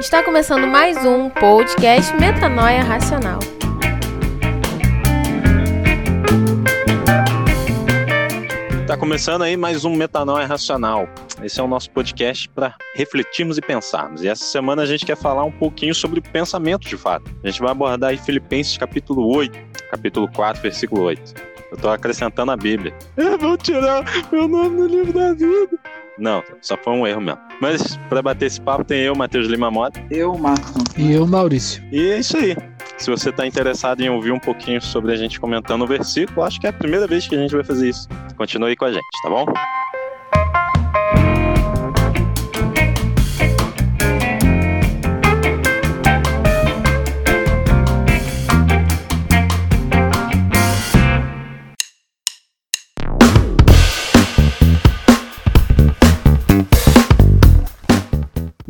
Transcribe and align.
Está 0.00 0.22
começando 0.22 0.66
mais 0.66 1.04
um 1.04 1.28
podcast 1.28 2.16
Metanoia 2.16 2.82
Racional. 2.82 3.38
Está 8.80 8.96
começando 8.96 9.42
aí 9.42 9.58
mais 9.58 9.84
um 9.84 9.94
Metanoia 9.94 10.46
Racional. 10.46 11.06
Esse 11.42 11.60
é 11.60 11.62
o 11.62 11.68
nosso 11.68 11.90
podcast 11.90 12.48
para 12.48 12.74
refletirmos 12.94 13.58
e 13.58 13.60
pensarmos. 13.60 14.24
E 14.24 14.28
essa 14.28 14.42
semana 14.42 14.80
a 14.80 14.86
gente 14.86 15.04
quer 15.04 15.18
falar 15.18 15.44
um 15.44 15.52
pouquinho 15.52 15.94
sobre 15.94 16.22
pensamento 16.22 16.88
de 16.88 16.96
fato. 16.96 17.30
A 17.44 17.50
gente 17.50 17.60
vai 17.60 17.70
abordar 17.70 18.08
aí 18.08 18.16
Filipenses 18.16 18.78
capítulo 18.78 19.28
8, 19.36 19.58
capítulo 19.90 20.26
4, 20.32 20.62
versículo 20.62 21.02
8. 21.02 21.34
Eu 21.70 21.76
estou 21.76 21.90
acrescentando 21.90 22.50
a 22.50 22.56
Bíblia. 22.56 22.96
Eu 23.18 23.36
vou 23.36 23.54
tirar 23.58 24.02
meu 24.32 24.48
nome 24.48 24.76
no 24.80 24.86
livro 24.86 25.12
da 25.12 25.34
vida. 25.34 25.78
Não, 26.20 26.42
só 26.60 26.76
foi 26.76 26.92
um 26.92 27.06
erro 27.06 27.20
mesmo. 27.20 27.40
Mas 27.60 27.96
para 28.08 28.20
bater 28.20 28.46
esse 28.46 28.60
papo 28.60 28.84
tem 28.84 29.00
eu, 29.00 29.14
Matheus 29.14 29.48
Lima 29.48 29.70
Mota. 29.70 30.00
Eu, 30.10 30.36
Marcos. 30.36 30.84
E 30.96 31.12
eu, 31.12 31.26
Maurício. 31.26 31.82
E 31.90 32.10
é 32.10 32.18
isso 32.18 32.36
aí. 32.36 32.54
Se 32.98 33.10
você 33.10 33.30
está 33.30 33.46
interessado 33.46 34.02
em 34.02 34.10
ouvir 34.10 34.30
um 34.30 34.38
pouquinho 34.38 34.80
sobre 34.82 35.12
a 35.12 35.16
gente 35.16 35.40
comentando 35.40 35.82
o 35.82 35.86
versículo, 35.86 36.42
acho 36.42 36.60
que 36.60 36.66
é 36.66 36.70
a 36.70 36.72
primeira 36.72 37.06
vez 37.06 37.26
que 37.26 37.34
a 37.34 37.38
gente 37.38 37.54
vai 37.54 37.64
fazer 37.64 37.88
isso. 37.88 38.06
Continue 38.36 38.70
aí 38.70 38.76
com 38.76 38.84
a 38.84 38.92
gente, 38.92 39.06
tá 39.22 39.30
bom? 39.30 39.46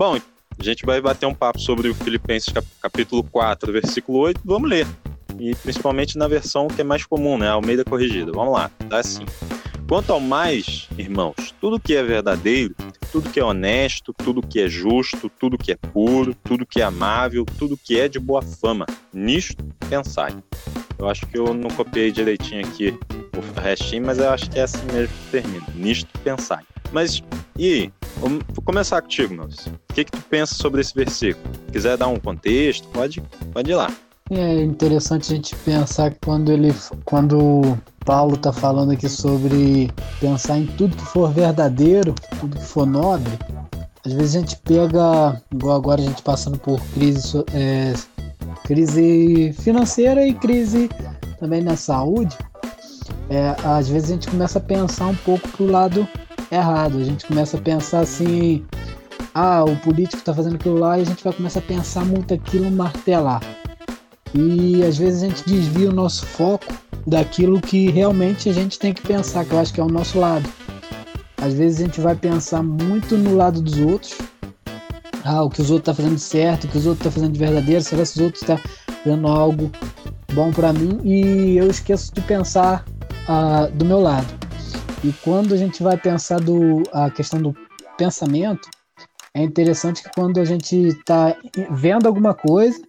Bom, 0.00 0.16
a 0.58 0.62
gente 0.62 0.86
vai 0.86 0.98
bater 0.98 1.26
um 1.26 1.34
papo 1.34 1.60
sobre 1.60 1.86
o 1.90 1.94
Filipenses 1.94 2.50
capítulo 2.80 3.22
4, 3.22 3.70
versículo 3.70 4.20
8. 4.20 4.40
Vamos 4.42 4.70
ler. 4.70 4.86
E 5.38 5.54
principalmente 5.56 6.16
na 6.16 6.26
versão 6.26 6.68
que 6.68 6.80
é 6.80 6.84
mais 6.84 7.04
comum, 7.04 7.36
né? 7.36 7.50
Almeida 7.50 7.84
corrigida. 7.84 8.32
Vamos 8.32 8.54
lá. 8.54 8.70
Tá 8.88 9.00
assim. 9.00 9.26
Quanto 9.86 10.10
ao 10.10 10.18
mais, 10.18 10.88
irmãos, 10.96 11.54
tudo 11.60 11.78
que 11.78 11.94
é 11.94 12.02
verdadeiro, 12.02 12.74
tudo 13.12 13.28
que 13.28 13.38
é 13.38 13.44
honesto, 13.44 14.14
tudo 14.14 14.40
que 14.40 14.60
é 14.60 14.70
justo, 14.70 15.28
tudo 15.28 15.58
que 15.58 15.70
é 15.70 15.76
puro, 15.76 16.34
tudo 16.34 16.64
que 16.64 16.80
é 16.80 16.84
amável, 16.84 17.44
tudo 17.58 17.76
que 17.76 18.00
é 18.00 18.08
de 18.08 18.18
boa 18.18 18.40
fama, 18.40 18.86
nisto 19.12 19.62
pensai. 19.90 20.34
Eu 21.00 21.08
acho 21.08 21.26
que 21.26 21.38
eu 21.38 21.54
não 21.54 21.70
copiei 21.70 22.12
direitinho 22.12 22.60
aqui 22.60 22.98
o 23.34 23.60
restinho, 23.60 24.04
mas 24.04 24.18
eu 24.18 24.28
acho 24.28 24.50
que 24.50 24.58
é 24.58 24.64
assim 24.64 24.84
mesmo 24.92 25.08
que 25.08 25.30
termina. 25.30 25.66
Nisto 25.74 26.06
pensai. 26.22 26.62
Mas 26.92 27.22
e? 27.58 27.90
Vou 28.18 28.62
começar 28.62 29.00
contigo, 29.00 29.34
Maurício. 29.34 29.72
O 29.90 29.94
que, 29.94 30.04
que 30.04 30.12
tu 30.12 30.20
pensa 30.28 30.54
sobre 30.54 30.82
esse 30.82 30.94
versículo? 30.94 31.54
Se 31.66 31.72
quiser 31.72 31.96
dar 31.96 32.08
um 32.08 32.18
contexto, 32.18 32.86
pode, 32.88 33.22
pode 33.50 33.70
ir 33.70 33.74
lá. 33.74 33.90
É 34.30 34.62
interessante 34.62 35.32
a 35.32 35.36
gente 35.36 35.56
pensar 35.56 36.10
que 36.10 36.18
quando 36.22 36.52
ele, 36.52 36.74
quando 37.06 37.78
Paulo 38.04 38.34
está 38.34 38.52
falando 38.52 38.92
aqui 38.92 39.08
sobre 39.08 39.90
pensar 40.20 40.58
em 40.58 40.66
tudo 40.66 40.94
que 40.94 41.04
for 41.06 41.32
verdadeiro, 41.32 42.14
tudo 42.38 42.58
que 42.58 42.64
for 42.64 42.86
nobre, 42.86 43.32
às 44.04 44.12
vezes 44.12 44.36
a 44.36 44.40
gente 44.40 44.56
pega, 44.58 45.42
igual 45.50 45.76
agora 45.76 46.00
a 46.00 46.04
gente 46.04 46.22
passando 46.22 46.58
por 46.58 46.78
crise, 46.92 47.42
é, 47.54 47.94
crise 48.64 49.52
financeira 49.60 50.26
e 50.26 50.34
crise 50.34 50.88
também 51.38 51.62
na 51.62 51.76
saúde, 51.76 52.36
é, 53.28 53.54
às 53.64 53.88
vezes 53.88 54.10
a 54.10 54.14
gente 54.14 54.28
começa 54.28 54.58
a 54.58 54.62
pensar 54.62 55.06
um 55.06 55.16
pouco 55.16 55.48
pro 55.48 55.66
lado 55.66 56.06
errado. 56.50 56.98
A 56.98 57.04
gente 57.04 57.26
começa 57.26 57.56
a 57.56 57.60
pensar 57.60 58.00
assim, 58.00 58.64
ah, 59.34 59.64
o 59.64 59.76
político 59.76 60.18
está 60.18 60.34
fazendo 60.34 60.56
aquilo 60.56 60.78
lá 60.78 60.98
e 60.98 61.02
a 61.02 61.04
gente 61.04 61.22
vai 61.22 61.32
começar 61.32 61.60
a 61.60 61.62
pensar 61.62 62.04
muito 62.04 62.34
aquilo, 62.34 62.70
martelar. 62.70 63.40
E 64.34 64.82
às 64.84 64.98
vezes 64.98 65.22
a 65.22 65.26
gente 65.26 65.44
desvia 65.46 65.88
o 65.88 65.92
nosso 65.92 66.26
foco 66.26 66.72
daquilo 67.06 67.60
que 67.60 67.90
realmente 67.90 68.48
a 68.48 68.52
gente 68.52 68.78
tem 68.78 68.92
que 68.92 69.02
pensar, 69.02 69.44
que 69.44 69.52
eu 69.52 69.58
acho 69.58 69.72
que 69.72 69.80
é 69.80 69.84
o 69.84 69.88
nosso 69.88 70.18
lado. 70.18 70.48
Às 71.36 71.54
vezes 71.54 71.80
a 71.80 71.84
gente 71.84 72.00
vai 72.00 72.14
pensar 72.14 72.62
muito 72.62 73.16
no 73.16 73.34
lado 73.34 73.60
dos 73.62 73.78
outros. 73.78 74.18
Ah, 75.24 75.42
o 75.42 75.50
que 75.50 75.60
os 75.60 75.70
outros 75.70 75.90
estão 75.90 75.94
tá 75.94 76.02
fazendo 76.02 76.18
certo, 76.18 76.64
o 76.64 76.68
que 76.68 76.78
os 76.78 76.86
outros 76.86 77.06
estão 77.06 77.12
tá 77.12 77.14
fazendo 77.14 77.32
de 77.32 77.38
verdadeiro, 77.38 77.82
será 77.82 78.02
que 78.02 78.10
os 78.10 78.18
outros 78.18 78.42
estão 78.42 78.56
tá 78.56 78.62
fazendo 79.04 79.26
algo 79.28 79.70
bom 80.32 80.50
para 80.50 80.72
mim? 80.72 80.98
E 81.04 81.56
eu 81.56 81.68
esqueço 81.68 82.12
de 82.14 82.20
pensar 82.22 82.84
ah, 83.28 83.68
do 83.72 83.84
meu 83.84 84.00
lado. 84.00 84.26
E 85.02 85.12
quando 85.24 85.54
a 85.54 85.56
gente 85.56 85.82
vai 85.82 85.96
pensar 85.96 86.40
do, 86.40 86.82
a 86.92 87.10
questão 87.10 87.40
do 87.40 87.54
pensamento, 87.96 88.68
é 89.34 89.42
interessante 89.42 90.02
que 90.02 90.10
quando 90.14 90.40
a 90.40 90.44
gente 90.44 90.76
está 90.76 91.36
vendo 91.70 92.06
alguma 92.06 92.34
coisa 92.34 92.80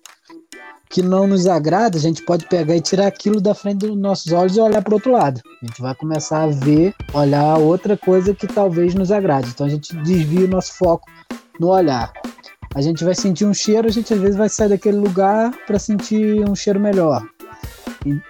que 0.89 1.01
não 1.01 1.25
nos 1.25 1.47
agrada, 1.47 1.97
a 1.97 2.01
gente 2.01 2.23
pode 2.25 2.45
pegar 2.47 2.75
e 2.75 2.81
tirar 2.81 3.07
aquilo 3.07 3.39
da 3.39 3.55
frente 3.55 3.87
dos 3.87 3.97
nossos 3.97 4.31
olhos 4.33 4.57
e 4.57 4.59
olhar 4.59 4.81
para 4.81 4.93
outro 4.93 5.11
lado. 5.11 5.41
A 5.61 5.65
gente 5.65 5.81
vai 5.81 5.95
começar 5.95 6.43
a 6.43 6.47
ver, 6.47 6.93
olhar 7.13 7.57
outra 7.57 7.95
coisa 7.95 8.33
que 8.33 8.45
talvez 8.45 8.93
nos 8.93 9.09
agrade. 9.09 9.49
Então 9.49 9.65
a 9.65 9.69
gente 9.69 9.95
desvia 9.97 10.45
o 10.45 10.49
nosso 10.49 10.73
foco 10.73 11.09
no 11.59 11.67
olhar. 11.69 12.11
A 12.73 12.81
gente 12.81 13.03
vai 13.03 13.13
sentir 13.13 13.45
um 13.45 13.53
cheiro, 13.53 13.87
a 13.87 13.91
gente 13.91 14.13
às 14.13 14.19
vezes 14.19 14.35
vai 14.35 14.47
sair 14.47 14.69
daquele 14.69 14.97
lugar 14.97 15.51
para 15.67 15.77
sentir 15.77 16.47
um 16.49 16.55
cheiro 16.55 16.79
melhor. 16.79 17.21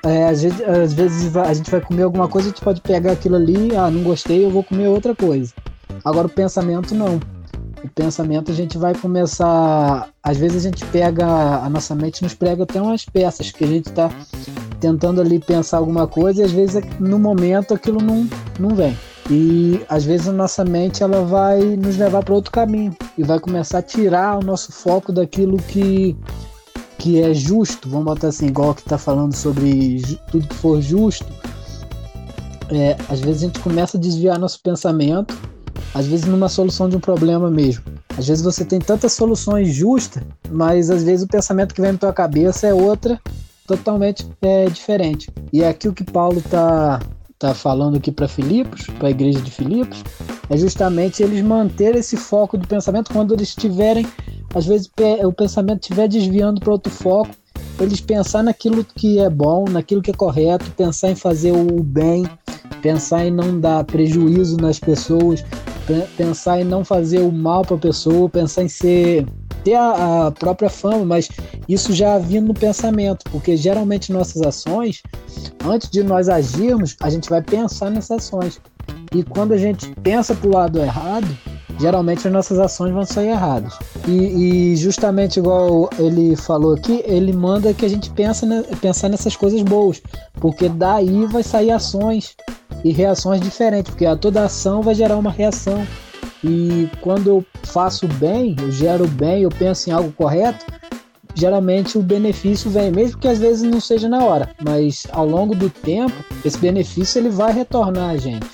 É, 0.03 0.27
às, 0.27 0.41
vezes, 0.41 0.61
às 0.61 0.93
vezes 0.93 1.37
a 1.37 1.53
gente 1.53 1.69
vai 1.69 1.79
comer 1.79 2.03
alguma 2.03 2.27
coisa, 2.27 2.49
a 2.49 2.51
gente 2.51 2.61
pode 2.61 2.81
pegar 2.81 3.13
aquilo 3.13 3.35
ali, 3.35 3.75
ah, 3.75 3.89
não 3.89 4.03
gostei, 4.03 4.43
eu 4.43 4.49
vou 4.49 4.63
comer 4.63 4.87
outra 4.87 5.15
coisa. 5.15 5.53
Agora 6.03 6.27
o 6.27 6.29
pensamento 6.29 6.95
não. 6.95 7.19
O 7.83 7.89
pensamento 7.89 8.51
a 8.51 8.53
gente 8.53 8.77
vai 8.77 8.93
começar. 8.93 10.09
Às 10.21 10.37
vezes 10.37 10.65
a 10.65 10.69
gente 10.69 10.85
pega. 10.85 11.25
A 11.25 11.69
nossa 11.69 11.95
mente 11.95 12.21
nos 12.21 12.33
prega 12.33 12.63
até 12.63 12.81
umas 12.81 13.05
peças 13.05 13.51
que 13.51 13.63
a 13.63 13.67
gente 13.67 13.89
está 13.89 14.09
tentando 14.79 15.21
ali 15.21 15.39
pensar 15.39 15.77
alguma 15.77 16.07
coisa 16.07 16.41
e 16.41 16.45
às 16.45 16.51
vezes 16.51 16.83
no 16.99 17.17
momento 17.17 17.73
aquilo 17.73 18.01
não, 18.01 18.27
não 18.59 18.75
vem. 18.75 18.97
E 19.31 19.81
às 19.87 20.03
vezes 20.03 20.27
a 20.27 20.33
nossa 20.33 20.65
mente 20.65 21.01
ela 21.01 21.23
vai 21.23 21.61
nos 21.77 21.95
levar 21.95 22.21
para 22.21 22.33
outro 22.33 22.51
caminho 22.51 22.93
e 23.17 23.23
vai 23.23 23.39
começar 23.39 23.77
a 23.77 23.81
tirar 23.81 24.37
o 24.37 24.43
nosso 24.43 24.73
foco 24.73 25.13
daquilo 25.13 25.55
que 25.57 26.17
que 26.97 27.19
é 27.19 27.33
justo, 27.33 27.89
vamos 27.89 28.05
botar 28.05 28.27
assim, 28.27 28.45
igual 28.45 28.75
que 28.75 28.81
está 28.81 28.95
falando 28.95 29.33
sobre 29.33 30.03
tudo 30.29 30.47
que 30.47 30.53
for 30.53 30.79
justo, 30.79 31.25
é, 32.69 32.95
às 33.09 33.19
vezes 33.19 33.41
a 33.41 33.45
gente 33.47 33.59
começa 33.59 33.97
a 33.97 33.99
desviar 33.99 34.37
nosso 34.37 34.61
pensamento, 34.61 35.35
às 35.95 36.05
vezes 36.05 36.25
numa 36.25 36.47
solução 36.47 36.87
de 36.87 36.95
um 36.95 36.99
problema 36.99 37.49
mesmo. 37.49 37.83
Às 38.15 38.27
vezes 38.27 38.43
você 38.43 38.63
tem 38.63 38.79
tantas 38.79 39.13
soluções 39.13 39.73
justas, 39.73 40.21
mas 40.47 40.91
às 40.91 41.01
vezes 41.01 41.25
o 41.25 41.27
pensamento 41.27 41.73
que 41.73 41.81
vem 41.81 41.93
na 41.93 41.97
tua 41.97 42.13
cabeça 42.13 42.67
é 42.67 42.73
outra, 42.73 43.19
totalmente 43.65 44.27
é, 44.39 44.65
diferente. 44.65 45.27
E 45.51 45.63
é 45.63 45.69
aqui 45.69 45.87
o 45.87 45.93
que 45.93 46.03
Paulo 46.03 46.37
está 46.37 46.99
tá 47.41 47.53
falando 47.53 47.97
aqui 47.97 48.11
para 48.11 48.27
Filipos, 48.27 48.87
para 48.97 49.07
a 49.07 49.11
igreja 49.11 49.41
de 49.41 49.51
Filipos, 49.51 50.03
é 50.49 50.57
justamente 50.57 51.21
eles 51.23 51.41
manterem 51.43 51.99
esse 51.99 52.17
foco 52.17 52.57
do 52.57 52.67
pensamento 52.67 53.11
quando 53.11 53.33
eles 53.33 53.49
estiverem 53.49 54.05
às 54.53 54.65
vezes 54.65 54.89
o 55.23 55.31
pensamento 55.31 55.81
estiver 55.81 56.07
desviando 56.07 56.59
para 56.59 56.71
outro 56.71 56.91
foco, 56.91 57.29
eles 57.79 58.01
pensar 58.01 58.43
naquilo 58.43 58.83
que 58.83 59.19
é 59.19 59.29
bom, 59.29 59.65
naquilo 59.69 60.01
que 60.01 60.11
é 60.11 60.13
correto, 60.13 60.69
pensar 60.71 61.09
em 61.09 61.15
fazer 61.15 61.51
o 61.51 61.81
bem, 61.81 62.25
pensar 62.81 63.25
em 63.25 63.31
não 63.31 63.59
dar 63.59 63.83
prejuízo 63.85 64.57
nas 64.57 64.77
pessoas, 64.77 65.43
pensar 66.17 66.61
em 66.61 66.63
não 66.63 66.83
fazer 66.83 67.19
o 67.19 67.31
mal 67.31 67.63
para 67.63 67.75
a 67.75 67.79
pessoa, 67.79 68.29
pensar 68.29 68.63
em 68.63 68.67
ser 68.67 69.25
ter 69.63 69.75
a, 69.75 70.27
a, 70.27 70.31
própria 70.31 70.69
fama, 70.69 71.05
mas 71.05 71.29
isso 71.67 71.93
já 71.93 72.17
vindo 72.17 72.47
no 72.47 72.53
pensamento, 72.53 73.23
porque 73.31 73.55
geralmente 73.55 74.11
nossas 74.11 74.41
ações, 74.41 75.01
antes 75.65 75.89
de 75.89 76.03
nós 76.03 76.29
agirmos, 76.29 76.95
a 77.01 77.09
gente 77.09 77.29
vai 77.29 77.41
pensar 77.41 77.89
nessas 77.89 78.17
ações. 78.17 78.59
E 79.13 79.23
quando 79.23 79.53
a 79.53 79.57
gente 79.57 79.89
pensa 80.01 80.33
para 80.33 80.49
o 80.49 80.53
lado 80.53 80.79
errado, 80.79 81.27
geralmente 81.79 82.27
as 82.27 82.33
nossas 82.33 82.59
ações 82.59 82.93
vão 82.93 83.05
sair 83.05 83.29
erradas. 83.29 83.73
E, 84.07 84.11
e, 84.71 84.75
justamente 84.75 85.39
igual 85.39 85.89
ele 85.97 86.35
falou 86.35 86.75
aqui, 86.75 87.03
ele 87.05 87.33
manda 87.33 87.73
que 87.73 87.85
a 87.85 87.89
gente 87.89 88.09
pense 88.11 88.45
ne, 88.45 88.63
pensar 88.79 89.09
nessas 89.09 89.35
coisas 89.35 89.61
boas, 89.63 90.01
porque 90.39 90.69
daí 90.69 91.25
vai 91.25 91.43
sair 91.43 91.71
ações 91.71 92.35
e 92.83 92.91
reações 92.91 93.41
diferentes, 93.41 93.91
porque 93.91 94.05
a 94.05 94.15
toda 94.15 94.43
ação 94.43 94.81
vai 94.81 94.95
gerar 94.95 95.17
uma 95.17 95.31
reação. 95.31 95.85
E 96.43 96.89
quando 97.01 97.27
eu 97.27 97.45
faço 97.63 98.07
bem, 98.07 98.55
eu 98.59 98.71
gero 98.71 99.07
bem, 99.07 99.43
eu 99.43 99.49
penso 99.49 99.89
em 99.89 99.93
algo 99.93 100.11
correto, 100.11 100.65
geralmente 101.35 101.97
o 101.97 102.01
benefício 102.01 102.69
vem, 102.69 102.91
mesmo 102.91 103.19
que 103.19 103.27
às 103.27 103.39
vezes 103.39 103.63
não 103.63 103.79
seja 103.79 104.09
na 104.09 104.23
hora, 104.23 104.49
mas 104.63 105.05
ao 105.11 105.25
longo 105.25 105.55
do 105.55 105.69
tempo, 105.69 106.13
esse 106.43 106.57
benefício 106.57 107.19
ele 107.19 107.29
vai 107.29 107.53
retornar 107.53 108.09
a 108.09 108.17
gente. 108.17 108.47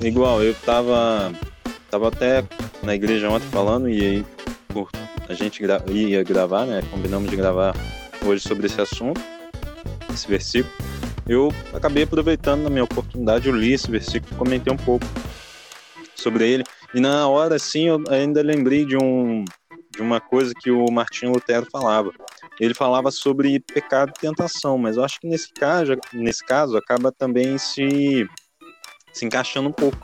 Igual, 0.00 0.42
eu 0.42 0.54
tava, 0.54 1.32
tava 1.90 2.08
até 2.08 2.44
na 2.82 2.94
igreja 2.94 3.28
ontem 3.28 3.46
falando 3.48 3.88
e 3.88 4.00
aí 4.00 4.26
a 5.28 5.34
gente 5.34 5.60
gra 5.60 5.82
ia 5.88 6.24
gravar, 6.24 6.64
né? 6.64 6.82
Combinamos 6.90 7.28
de 7.28 7.36
gravar 7.36 7.74
hoje 8.24 8.42
sobre 8.42 8.66
esse 8.66 8.80
assunto, 8.80 9.20
esse 10.12 10.26
versículo. 10.26 10.72
Eu 11.28 11.52
acabei 11.72 12.04
aproveitando 12.04 12.62
na 12.62 12.70
minha 12.70 12.84
oportunidade, 12.84 13.48
eu 13.48 13.54
li 13.54 13.72
esse 13.74 13.90
versículo, 13.90 14.34
comentei 14.36 14.72
um 14.72 14.76
pouco 14.76 15.06
sobre 16.20 16.48
ele. 16.48 16.64
E 16.94 17.00
na 17.00 17.26
hora, 17.28 17.56
assim, 17.56 17.88
eu 17.88 18.02
ainda 18.08 18.42
lembrei 18.42 18.84
de, 18.84 18.96
um, 18.96 19.44
de 19.90 20.00
uma 20.00 20.20
coisa 20.20 20.52
que 20.54 20.70
o 20.70 20.90
Martinho 20.90 21.32
Lutero 21.32 21.66
falava. 21.70 22.12
Ele 22.58 22.74
falava 22.74 23.10
sobre 23.10 23.60
pecado 23.60 24.12
e 24.16 24.20
tentação, 24.20 24.76
mas 24.76 24.96
eu 24.96 25.04
acho 25.04 25.20
que 25.20 25.26
nesse 25.26 25.52
caso, 25.52 25.96
nesse 26.12 26.44
caso 26.44 26.76
acaba 26.76 27.10
também 27.10 27.56
se, 27.58 28.28
se 29.12 29.24
encaixando 29.24 29.68
um 29.68 29.72
pouco. 29.72 29.98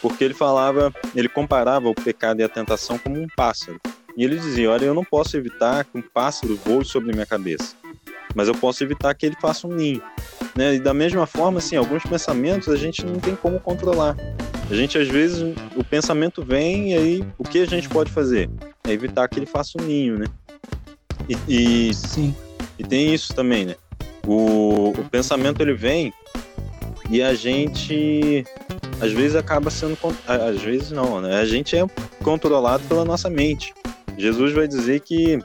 Porque 0.00 0.22
ele 0.22 0.34
falava, 0.34 0.92
ele 1.14 1.28
comparava 1.28 1.88
o 1.88 1.94
pecado 1.94 2.40
e 2.40 2.44
a 2.44 2.48
tentação 2.48 2.98
como 2.98 3.20
um 3.20 3.26
pássaro. 3.36 3.80
E 4.16 4.24
ele 4.24 4.36
dizia: 4.36 4.70
Olha, 4.70 4.84
eu 4.84 4.94
não 4.94 5.04
posso 5.04 5.36
evitar 5.36 5.84
que 5.84 5.98
um 5.98 6.02
pássaro 6.02 6.56
voe 6.64 6.84
sobre 6.84 7.12
minha 7.12 7.26
cabeça, 7.26 7.74
mas 8.34 8.48
eu 8.48 8.54
posso 8.54 8.82
evitar 8.84 9.14
que 9.14 9.26
ele 9.26 9.36
faça 9.40 9.66
um 9.66 9.72
ninho. 9.72 10.02
Né? 10.56 10.74
E 10.74 10.80
da 10.80 10.94
mesma 10.94 11.26
forma, 11.26 11.58
assim, 11.58 11.76
alguns 11.76 12.02
pensamentos 12.02 12.68
a 12.68 12.76
gente 12.76 13.04
não 13.04 13.18
tem 13.18 13.34
como 13.34 13.60
controlar. 13.60 14.16
A 14.70 14.74
gente, 14.74 14.98
às 14.98 15.08
vezes, 15.08 15.42
o 15.74 15.82
pensamento 15.82 16.42
vem 16.44 16.92
e 16.92 16.96
aí 16.96 17.24
o 17.38 17.44
que 17.44 17.60
a 17.60 17.66
gente 17.66 17.88
pode 17.88 18.10
fazer? 18.10 18.50
É 18.86 18.92
evitar 18.92 19.26
que 19.26 19.38
ele 19.38 19.46
faça 19.46 19.80
um 19.80 19.84
ninho, 19.84 20.18
né? 20.18 20.26
E, 21.26 21.88
e, 21.88 21.94
Sim. 21.94 22.34
e 22.78 22.84
tem 22.84 23.14
isso 23.14 23.34
também, 23.34 23.64
né? 23.64 23.76
O, 24.26 24.90
o 24.90 25.04
pensamento 25.10 25.62
ele 25.62 25.72
vem 25.72 26.12
e 27.08 27.22
a 27.22 27.34
gente 27.34 28.44
às 29.00 29.10
vezes 29.10 29.36
acaba 29.36 29.70
sendo 29.70 29.96
às 30.26 30.60
vezes 30.60 30.90
não, 30.90 31.20
né? 31.22 31.36
A 31.36 31.46
gente 31.46 31.74
é 31.74 31.86
controlado 32.22 32.84
pela 32.84 33.06
nossa 33.06 33.30
mente. 33.30 33.72
Jesus 34.18 34.52
vai 34.52 34.68
dizer 34.68 35.00
que 35.00 35.38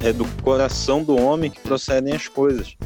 é 0.00 0.12
do 0.12 0.24
coração 0.42 1.04
do 1.04 1.16
homem 1.16 1.50
que 1.50 1.60
procedem 1.60 2.12
as 2.12 2.26
coisas. 2.26 2.76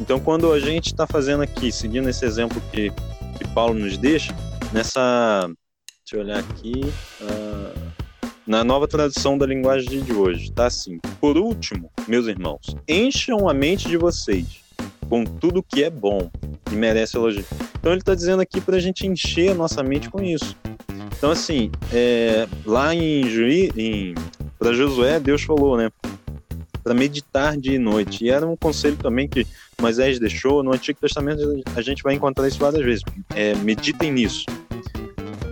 Então, 0.00 0.18
quando 0.18 0.50
a 0.50 0.58
gente 0.58 0.86
está 0.86 1.06
fazendo 1.06 1.42
aqui, 1.42 1.70
seguindo 1.70 2.08
esse 2.08 2.24
exemplo 2.24 2.60
que, 2.72 2.90
que 3.38 3.46
Paulo 3.54 3.74
nos 3.74 3.96
deixa, 3.96 4.34
nessa. 4.72 5.50
Deixa 6.04 6.16
eu 6.16 6.20
olhar 6.20 6.38
aqui. 6.38 6.72
Uh, 7.20 7.90
na 8.46 8.64
nova 8.64 8.88
tradução 8.88 9.38
da 9.38 9.46
linguagem 9.46 10.02
de 10.02 10.12
hoje, 10.12 10.50
tá 10.50 10.66
assim: 10.66 10.98
Por 11.20 11.36
último, 11.36 11.90
meus 12.08 12.26
irmãos, 12.26 12.74
encham 12.88 13.48
a 13.48 13.54
mente 13.54 13.88
de 13.88 13.96
vocês 13.96 14.60
com 15.08 15.24
tudo 15.24 15.62
que 15.62 15.82
é 15.82 15.90
bom 15.90 16.30
e 16.70 16.74
merece 16.74 17.16
elogio. 17.16 17.44
Então, 17.78 17.92
ele 17.92 18.00
está 18.00 18.14
dizendo 18.14 18.40
aqui 18.40 18.60
para 18.60 18.76
a 18.76 18.80
gente 18.80 19.06
encher 19.06 19.50
a 19.50 19.54
nossa 19.54 19.82
mente 19.82 20.08
com 20.08 20.22
isso. 20.22 20.56
Então, 21.16 21.30
assim, 21.30 21.70
é, 21.92 22.46
lá 22.64 22.94
em, 22.94 23.28
Juí, 23.28 23.70
em 23.76 24.14
para 24.58 24.72
Josué, 24.72 25.18
Deus 25.18 25.42
falou, 25.42 25.76
né? 25.76 25.90
Para 26.82 26.94
meditar 26.94 27.56
dia 27.56 27.74
e 27.74 27.78
noite. 27.78 28.24
E 28.24 28.30
era 28.30 28.46
um 28.46 28.56
conselho 28.56 28.96
também 28.96 29.26
que 29.26 29.46
Moisés 29.80 30.18
deixou. 30.18 30.62
No 30.62 30.72
Antigo 30.72 31.00
Testamento 31.00 31.42
a 31.74 31.82
gente 31.82 32.02
vai 32.02 32.14
encontrar 32.14 32.46
isso 32.46 32.58
várias 32.58 32.84
vezes. 32.84 33.02
É, 33.34 33.54
meditem 33.54 34.12
nisso. 34.12 34.44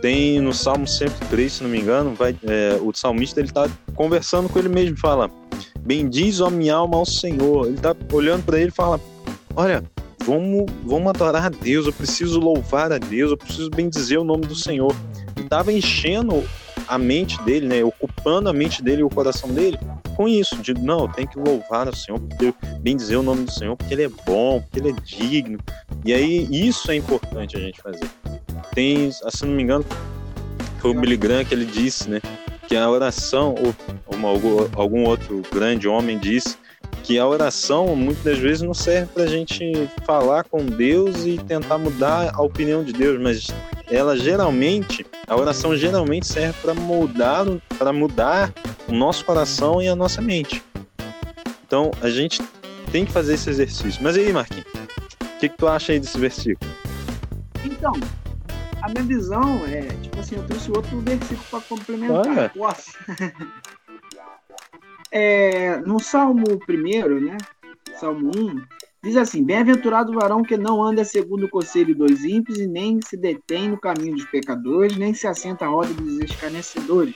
Tem 0.01 0.41
no 0.41 0.53
Salmo 0.53 0.87
103, 0.87 1.53
se 1.53 1.63
não 1.63 1.71
me 1.71 1.81
engano, 1.81 2.15
vai, 2.15 2.37
é, 2.45 2.79
o 2.81 2.93
salmista 2.95 3.41
ele 3.41 3.49
está 3.49 3.69
conversando 3.95 4.49
com 4.49 4.59
ele 4.59 4.69
mesmo, 4.69 4.97
fala: 4.97 5.31
Bendiz 5.81 6.41
a 6.41 6.51
minha 6.51 6.75
alma 6.75 6.97
ao 6.97 7.07
Senhor. 7.07 7.67
Ele 7.67 7.77
está 7.77 7.95
olhando 8.13 8.45
para 8.45 8.59
ele 8.59 8.69
e 8.69 8.75
fala: 8.75 9.01
Olha, 9.57 9.83
vamos, 10.25 10.67
vamos 10.85 11.09
adorar 11.09 11.47
a 11.47 11.49
Deus, 11.49 11.87
eu 11.87 11.93
preciso 11.93 12.39
louvar 12.39 12.93
a 12.93 12.99
Deus, 12.99 13.31
eu 13.31 13.37
preciso 13.37 13.71
bendizer 13.71 14.21
o 14.21 14.25
nome 14.25 14.47
do 14.47 14.55
Senhor. 14.55 14.95
E 15.37 15.41
estava 15.41 15.73
enchendo 15.73 16.45
a 16.87 16.97
mente 16.97 17.41
dele, 17.43 17.67
né, 17.67 17.85
ocupando 17.85 18.49
a 18.49 18.53
mente 18.53 18.83
dele 18.83 19.01
e 19.01 19.05
o 19.05 19.11
coração 19.11 19.51
dele 19.51 19.79
com 20.19 20.27
isso, 20.27 20.57
de 20.57 20.75
não, 20.75 21.03
eu 21.03 21.09
tenho 21.09 21.29
que 21.29 21.39
louvar 21.39 21.89
o 21.89 21.95
Senhor, 21.95 22.21
bendizer 22.81 23.21
o 23.21 23.23
nome 23.23 23.45
do 23.45 23.53
Senhor, 23.53 23.77
porque 23.77 23.95
ele 23.95 24.03
é 24.03 24.09
bom, 24.09 24.61
porque 24.61 24.81
ele 24.81 24.91
é 24.91 25.01
digno. 25.05 25.61
E 26.05 26.13
aí 26.13 26.49
isso 26.51 26.91
é 26.91 26.97
importante 26.97 27.57
a 27.57 27.61
gente 27.61 27.81
fazer. 27.81 28.11
Tem, 28.75 29.11
se 29.11 29.45
não 29.45 29.55
me 29.55 29.63
engano, 29.63 29.85
foi 30.79 30.91
o 30.91 30.95
Billy 30.95 31.17
Graham 31.17 31.45
que 31.45 31.55
ele 31.55 31.65
disse, 31.65 32.09
né, 32.09 32.21
que 32.67 32.77
a 32.77 32.89
oração, 32.89 33.55
ou 33.59 33.75
uma, 34.15 34.29
algum 34.75 35.05
outro 35.05 35.43
grande 35.53 35.89
homem 35.89 36.19
disse, 36.19 36.57
que 37.03 37.19
a 37.19 37.27
oração 37.27 37.97
muitas 37.97 38.23
das 38.23 38.39
vezes 38.39 38.63
não 38.63 38.75
serve 38.75 39.11
para 39.13 39.25
a 39.25 39.27
gente 39.27 39.73
falar 40.05 40.45
com 40.45 40.65
Deus 40.65 41.25
e 41.25 41.39
tentar 41.39 41.79
mudar 41.79 42.31
a 42.35 42.43
opinião 42.43 42.85
de 42.85 42.93
Deus, 42.93 43.19
mas 43.21 43.49
ela 43.91 44.17
geralmente, 44.17 45.07
a 45.27 45.35
oração 45.35 45.75
geralmente 45.75 46.27
serve 46.27 46.55
para 46.61 46.75
mudar, 46.75 47.47
para 47.79 47.93
mudar 47.93 48.53
o 48.87 48.93
nosso 48.93 49.25
coração 49.25 49.81
e 49.81 49.89
a 49.89 49.97
nossa 49.97 50.21
mente. 50.21 50.63
Então 51.67 51.91
a 52.03 52.11
gente 52.11 52.43
tem 52.93 53.05
que 53.05 53.13
fazer 53.13 53.35
esse 53.35 53.49
exercício. 53.49 54.03
Mas 54.03 54.17
aí, 54.17 54.33
Marquinhos, 54.33 54.67
o 54.67 55.39
que, 55.41 55.49
que 55.49 55.57
tu 55.57 55.67
acha 55.67 55.93
aí 55.93 56.01
desse 56.01 56.19
versículo? 56.19 56.71
Então, 57.65 57.93
a 58.83 58.89
minha 58.89 59.03
visão 59.03 59.65
é, 59.67 59.83
tipo 60.03 60.19
assim, 60.19 60.37
eu 60.37 60.47
trouxe 60.47 60.71
outro 60.71 61.01
versículo 61.01 61.45
para 61.51 61.61
complementar. 61.61 62.53
Posso? 62.53 62.93
é, 65.11 65.77
no 65.79 66.01
Salmo 66.01 66.45
1, 66.69 67.21
né? 67.21 67.37
Salmo 67.99 68.31
1, 68.37 68.63
Diz 69.03 69.17
assim: 69.17 69.45
Bem-aventurado 69.45 70.11
o 70.11 70.17
varão 70.17 70.43
que 70.43 70.57
não 70.57 70.83
anda 70.83 71.05
segundo 71.05 71.47
o 71.47 71.49
conselho 71.49 71.95
dos 71.95 72.25
ímpios, 72.25 72.59
e 72.59 72.67
nem 72.67 73.01
se 73.01 73.17
detém 73.17 73.69
no 73.69 73.79
caminho 73.79 74.17
dos 74.17 74.25
pecadores, 74.25 74.97
nem 74.97 75.15
se 75.15 75.27
assenta 75.27 75.65
à 75.65 75.69
roda 75.69 75.93
dos 75.95 76.19
escarnecedores. 76.19 77.15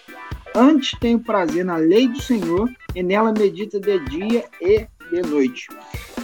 Antes 0.54 0.96
tem 1.00 1.18
prazer 1.18 1.64
na 1.64 1.76
lei 1.76 2.06
do 2.06 2.20
Senhor, 2.20 2.70
e 2.94 3.02
nela 3.02 3.32
medita 3.32 3.80
de 3.80 3.98
dia 4.04 4.44
e 4.60 4.86
de 5.10 5.22
noite. 5.22 5.66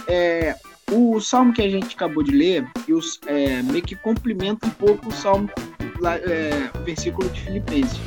É, 0.07 0.55
o 0.91 1.19
salmo 1.19 1.53
que 1.53 1.61
a 1.61 1.69
gente 1.69 1.95
acabou 1.95 2.23
de 2.23 2.31
ler 2.31 2.67
os, 2.89 3.19
é, 3.27 3.61
meio 3.63 3.83
que 3.83 3.95
complementa 3.95 4.67
um 4.67 4.71
pouco 4.71 5.09
o 5.09 5.11
salmo, 5.11 5.49
é, 6.25 6.69
versículo 6.83 7.29
de 7.29 7.41
Filipenses 7.41 7.99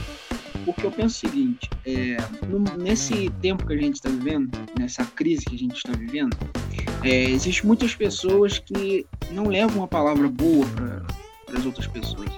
porque 0.65 0.87
eu 0.87 0.91
penso 0.91 1.27
o 1.27 1.31
seguinte: 1.31 1.69
é, 1.85 2.17
no, 2.47 2.59
nesse 2.77 3.31
tempo 3.41 3.67
que 3.67 3.73
a 3.73 3.77
gente 3.77 3.95
está 3.95 4.09
vivendo, 4.09 4.51
nessa 4.79 5.05
crise 5.05 5.45
que 5.45 5.55
a 5.55 5.59
gente 5.59 5.77
está 5.77 5.93
vivendo, 5.93 6.37
é, 7.03 7.25
existem 7.31 7.67
muitas 7.67 7.95
pessoas 7.95 8.59
que 8.59 9.07
não 9.31 9.45
levam 9.49 9.79
uma 9.79 9.89
palavra 9.89 10.29
boa 10.29 10.67
para 10.75 11.59
as 11.59 11.67
outras 11.67 11.87
pessoas. 11.87 12.31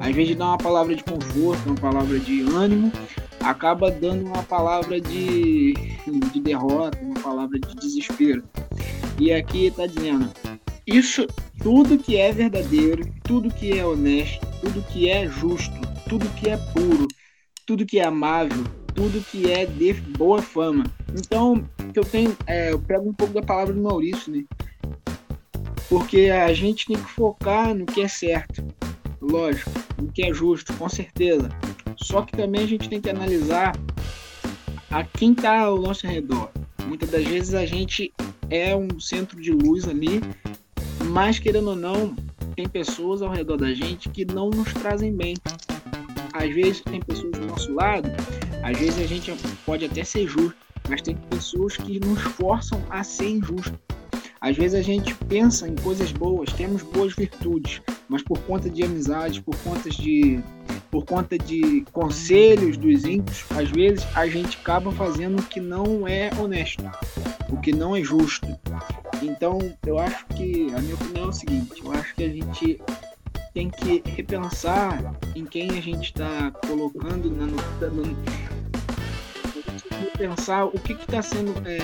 Às 0.00 0.14
vezes 0.14 0.36
dá 0.36 0.46
uma 0.46 0.58
palavra 0.58 0.94
de 0.94 1.02
conforto, 1.02 1.66
uma 1.66 1.74
palavra 1.74 2.18
de 2.18 2.42
ânimo, 2.42 2.92
acaba 3.40 3.90
dando 3.90 4.26
uma 4.26 4.42
palavra 4.42 5.00
de, 5.00 5.74
de 6.32 6.40
derrota, 6.40 6.98
uma 7.02 7.18
palavra 7.20 7.58
de 7.58 7.74
desespero. 7.74 8.44
E 9.18 9.32
aqui 9.32 9.66
está 9.66 9.86
dizendo: 9.86 10.30
isso, 10.86 11.26
tudo 11.62 11.98
que 11.98 12.16
é 12.16 12.32
verdadeiro, 12.32 13.12
tudo 13.24 13.52
que 13.52 13.78
é 13.78 13.84
honesto, 13.84 14.46
tudo 14.60 14.82
que 14.82 15.10
é 15.10 15.26
justo, 15.26 15.74
tudo 16.08 16.28
que 16.30 16.48
é 16.48 16.56
puro, 16.56 17.06
tudo 17.66 17.84
que 17.84 17.98
é 17.98 18.04
amável, 18.04 18.64
tudo 18.94 19.24
que 19.24 19.50
é 19.50 19.66
de 19.66 19.92
boa 19.92 20.40
fama. 20.40 20.84
Então, 21.14 21.62
eu 21.94 22.04
tenho, 22.04 22.36
é, 22.46 22.72
eu 22.72 22.78
pego 22.78 23.10
um 23.10 23.12
pouco 23.12 23.34
da 23.34 23.42
palavra 23.42 23.74
do 23.74 23.82
Maurício, 23.82 24.32
né? 24.32 24.44
Porque 25.88 26.30
a 26.30 26.52
gente 26.54 26.86
tem 26.86 26.96
que 26.96 27.10
focar 27.10 27.74
no 27.74 27.86
que 27.86 28.00
é 28.00 28.08
certo, 28.08 28.64
lógico, 29.20 29.70
no 30.00 30.12
que 30.12 30.22
é 30.22 30.32
justo, 30.32 30.72
com 30.74 30.88
certeza. 30.88 31.48
Só 31.96 32.22
que 32.22 32.36
também 32.36 32.62
a 32.62 32.66
gente 32.66 32.88
tem 32.88 33.00
que 33.00 33.10
analisar 33.10 33.72
a 34.90 35.04
quem 35.04 35.32
está 35.32 35.60
ao 35.60 35.78
nosso 35.78 36.06
redor. 36.06 36.50
Muitas 36.86 37.10
das 37.10 37.24
vezes 37.26 37.54
a 37.54 37.66
gente 37.66 38.12
é 38.50 38.74
um 38.74 38.98
centro 38.98 39.40
de 39.40 39.52
luz 39.52 39.86
ali, 39.88 40.20
mas 41.06 41.38
querendo 41.38 41.70
ou 41.70 41.76
não, 41.76 42.14
tem 42.54 42.68
pessoas 42.68 43.22
ao 43.22 43.30
redor 43.30 43.56
da 43.56 43.72
gente 43.72 44.08
que 44.08 44.24
não 44.24 44.50
nos 44.50 44.72
trazem 44.72 45.14
bem 45.14 45.34
às 46.38 46.54
vezes 46.54 46.80
tem 46.82 47.00
pessoas 47.00 47.32
do 47.32 47.46
nosso 47.46 47.74
lado, 47.74 48.08
às 48.62 48.78
vezes 48.78 48.98
a 48.98 49.06
gente 49.06 49.32
pode 49.66 49.84
até 49.84 50.04
ser 50.04 50.28
justo, 50.28 50.56
mas 50.88 51.02
tem 51.02 51.16
pessoas 51.28 51.76
que 51.76 51.98
nos 51.98 52.20
forçam 52.22 52.80
a 52.88 53.02
ser 53.02 53.28
injusto. 53.30 53.78
Às 54.40 54.56
vezes 54.56 54.78
a 54.78 54.82
gente 54.82 55.12
pensa 55.26 55.66
em 55.66 55.74
coisas 55.74 56.12
boas, 56.12 56.52
temos 56.52 56.82
boas 56.82 57.12
virtudes, 57.12 57.82
mas 58.08 58.22
por 58.22 58.38
conta 58.42 58.70
de 58.70 58.84
amizades, 58.84 59.40
por 59.40 59.56
conta 59.58 59.90
de 59.90 60.40
por 60.92 61.04
conta 61.04 61.36
de 61.36 61.84
conselhos 61.92 62.76
dos 62.76 63.04
ímpios, 63.04 63.44
às 63.50 63.68
vezes 63.68 64.06
a 64.14 64.26
gente 64.26 64.56
acaba 64.58 64.92
fazendo 64.92 65.40
o 65.40 65.42
que 65.42 65.60
não 65.60 66.06
é 66.06 66.30
honesto, 66.40 66.82
o 67.50 67.56
que 67.60 67.72
não 67.72 67.96
é 67.96 68.02
justo. 68.02 68.46
Então, 69.22 69.58
eu 69.86 69.98
acho 69.98 70.26
que 70.26 70.72
a 70.74 70.80
minha 70.80 70.94
opinião 70.94 71.24
é 71.24 71.28
o 71.28 71.32
seguinte, 71.32 71.82
eu 71.84 71.92
acho 71.92 72.14
que 72.14 72.24
a 72.24 72.28
gente 72.28 72.80
tem 73.54 73.70
que 73.70 74.02
repensar 74.08 75.14
em 75.34 75.44
quem 75.44 75.70
a 75.70 75.80
gente 75.80 76.06
está 76.06 76.50
colocando 76.66 77.30
na, 77.30 77.46
no, 77.46 78.16
repensar 80.18 80.66
o 80.66 80.78
que 80.78 80.92
está 80.92 81.22
sendo 81.22 81.52
é, 81.66 81.78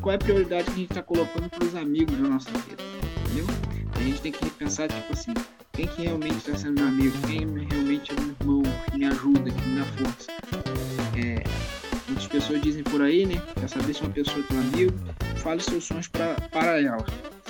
qual 0.00 0.12
é 0.12 0.16
a 0.16 0.18
prioridade 0.18 0.64
que 0.64 0.70
a 0.70 0.74
gente 0.74 0.90
está 0.90 1.02
colocando 1.02 1.48
para 1.48 1.64
os 1.64 1.74
amigos 1.74 2.16
da 2.16 2.28
nossa 2.28 2.50
vida 2.50 2.82
entendeu? 3.24 3.46
a 3.94 4.00
gente 4.00 4.20
tem 4.20 4.32
que 4.32 4.44
repensar 4.44 4.88
tipo 4.88 5.12
assim 5.12 5.34
quem 5.72 5.86
que 5.86 6.02
realmente 6.02 6.38
está 6.38 6.56
sendo 6.56 6.80
meu 6.80 6.88
amigo 6.88 7.16
quem 7.26 7.38
realmente 7.66 8.12
é 8.12 8.20
meu 8.20 8.34
irmão 8.40 8.62
que 8.90 8.98
me 8.98 9.06
ajuda 9.06 9.50
que 9.50 9.68
me 9.68 9.78
dá 9.78 9.84
força 9.84 10.32
é, 11.16 11.75
pessoas 12.36 12.60
dizem 12.60 12.82
por 12.82 13.00
aí 13.00 13.24
né 13.24 13.42
quer 13.58 13.68
saber 13.68 13.94
se 13.94 14.02
uma 14.02 14.10
pessoa 14.10 14.38
é 14.40 14.42
teu 14.42 14.58
amigo 14.58 14.98
fale 15.36 15.62
seus 15.62 15.84
sonhos 15.84 16.08
pra, 16.08 16.34
para 16.50 16.80
ela 16.80 17.04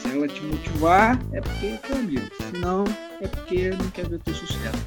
se 0.06 0.12
ela 0.12 0.28
te 0.28 0.40
motivar, 0.42 1.18
é 1.32 1.40
porque 1.40 1.66
é 1.66 1.76
teu 1.78 1.96
amigo. 1.96 2.26
Se 2.36 2.58
não, 2.58 2.84
é 3.20 3.26
porque 3.26 3.70
não 3.70 3.90
quer 3.90 4.08
ver 4.08 4.16
o 4.16 4.18
teu 4.20 4.34
sucesso. 4.34 4.86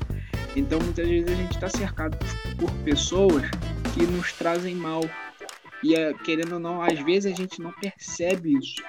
Então 0.56 0.80
muitas 0.80 1.08
vezes 1.08 1.28
a 1.28 1.36
gente 1.36 1.52
está 1.52 1.70
cercado 1.70 2.18
por 2.58 2.72
pessoas 2.84 3.44
que 3.94 4.04
nos 4.04 4.32
trazem 4.34 4.76
mal. 4.76 5.02
E 5.84 5.96
é, 5.96 6.14
querendo 6.14 6.54
ou 6.54 6.60
não, 6.60 6.82
às 6.82 7.00
vezes 7.00 7.32
a 7.32 7.36
gente 7.36 7.62
não 7.62 7.72
percebe 7.74 8.58
isso. 8.58 8.82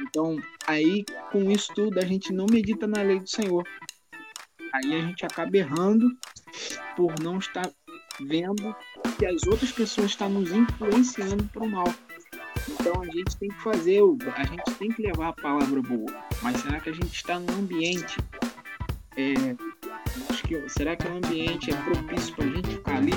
Então, 0.00 0.36
aí 0.66 1.04
com 1.30 1.50
isso 1.50 1.72
tudo 1.74 1.98
a 1.98 2.04
gente 2.04 2.32
não 2.32 2.46
medita 2.50 2.86
na 2.86 3.02
lei 3.02 3.20
do 3.20 3.28
Senhor. 3.28 3.64
Aí 4.74 4.94
a 4.94 5.00
gente 5.00 5.24
acaba 5.24 5.56
errando 5.56 6.08
por 6.96 7.14
não 7.20 7.38
estar 7.38 7.70
vendo 8.20 8.74
que 9.12 9.26
as 9.26 9.42
outras 9.46 9.72
pessoas 9.72 10.10
estão 10.10 10.28
nos 10.28 10.50
influenciando 10.50 11.44
para 11.44 11.62
o 11.62 11.68
mal. 11.68 11.92
Então 12.68 13.02
a 13.02 13.06
gente 13.06 13.36
tem 13.36 13.48
que 13.48 13.62
fazer, 13.62 14.00
a 14.34 14.44
gente 14.44 14.70
tem 14.78 14.90
que 14.90 15.02
levar 15.02 15.28
a 15.28 15.32
palavra 15.32 15.80
boa. 15.82 16.12
Mas 16.42 16.60
será 16.60 16.80
que 16.80 16.90
a 16.90 16.92
gente 16.92 17.14
está 17.14 17.38
num 17.38 17.54
ambiente? 17.54 18.18
É, 19.16 19.34
acho 20.30 20.42
que, 20.44 20.68
será 20.68 20.96
que 20.96 21.06
o 21.06 21.16
ambiente 21.16 21.70
é 21.70 21.76
propício 21.82 22.34
para 22.34 22.44
a 22.44 22.48
gente 22.48 22.68
ficar 22.68 22.96
ali? 22.96 23.12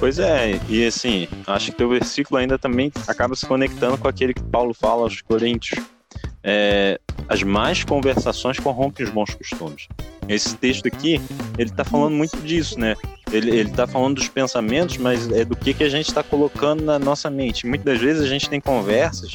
Pois 0.00 0.18
é, 0.18 0.60
e 0.68 0.84
assim, 0.84 1.28
acho 1.46 1.70
que 1.70 1.84
o 1.84 1.88
versículo 1.88 2.40
ainda 2.40 2.58
também 2.58 2.90
acaba 3.06 3.36
se 3.36 3.46
conectando 3.46 3.96
com 3.96 4.08
aquele 4.08 4.34
que 4.34 4.42
Paulo 4.42 4.74
fala 4.74 5.02
aos 5.02 5.20
Coríntios. 5.22 5.80
É, 6.42 7.00
as 7.28 7.42
más 7.44 7.84
conversações 7.84 8.58
corrompem 8.58 9.06
os 9.06 9.12
bons 9.12 9.32
costumes. 9.32 9.86
Esse 10.28 10.56
texto 10.56 10.86
aqui, 10.86 11.20
ele 11.56 11.70
está 11.70 11.84
falando 11.84 12.14
muito 12.14 12.36
disso, 12.38 12.78
né? 12.80 12.96
Ele, 13.32 13.50
ele 13.50 13.70
tá 13.70 13.86
falando 13.86 14.16
dos 14.16 14.28
pensamentos, 14.28 14.98
mas 14.98 15.30
é 15.30 15.44
do 15.44 15.56
que, 15.56 15.72
que 15.72 15.82
a 15.82 15.88
gente 15.88 16.08
está 16.08 16.22
colocando 16.22 16.84
na 16.84 16.98
nossa 16.98 17.30
mente. 17.30 17.66
Muitas 17.66 17.86
das 17.86 17.98
vezes 18.00 18.22
a 18.22 18.26
gente 18.26 18.48
tem 18.48 18.60
conversas 18.60 19.34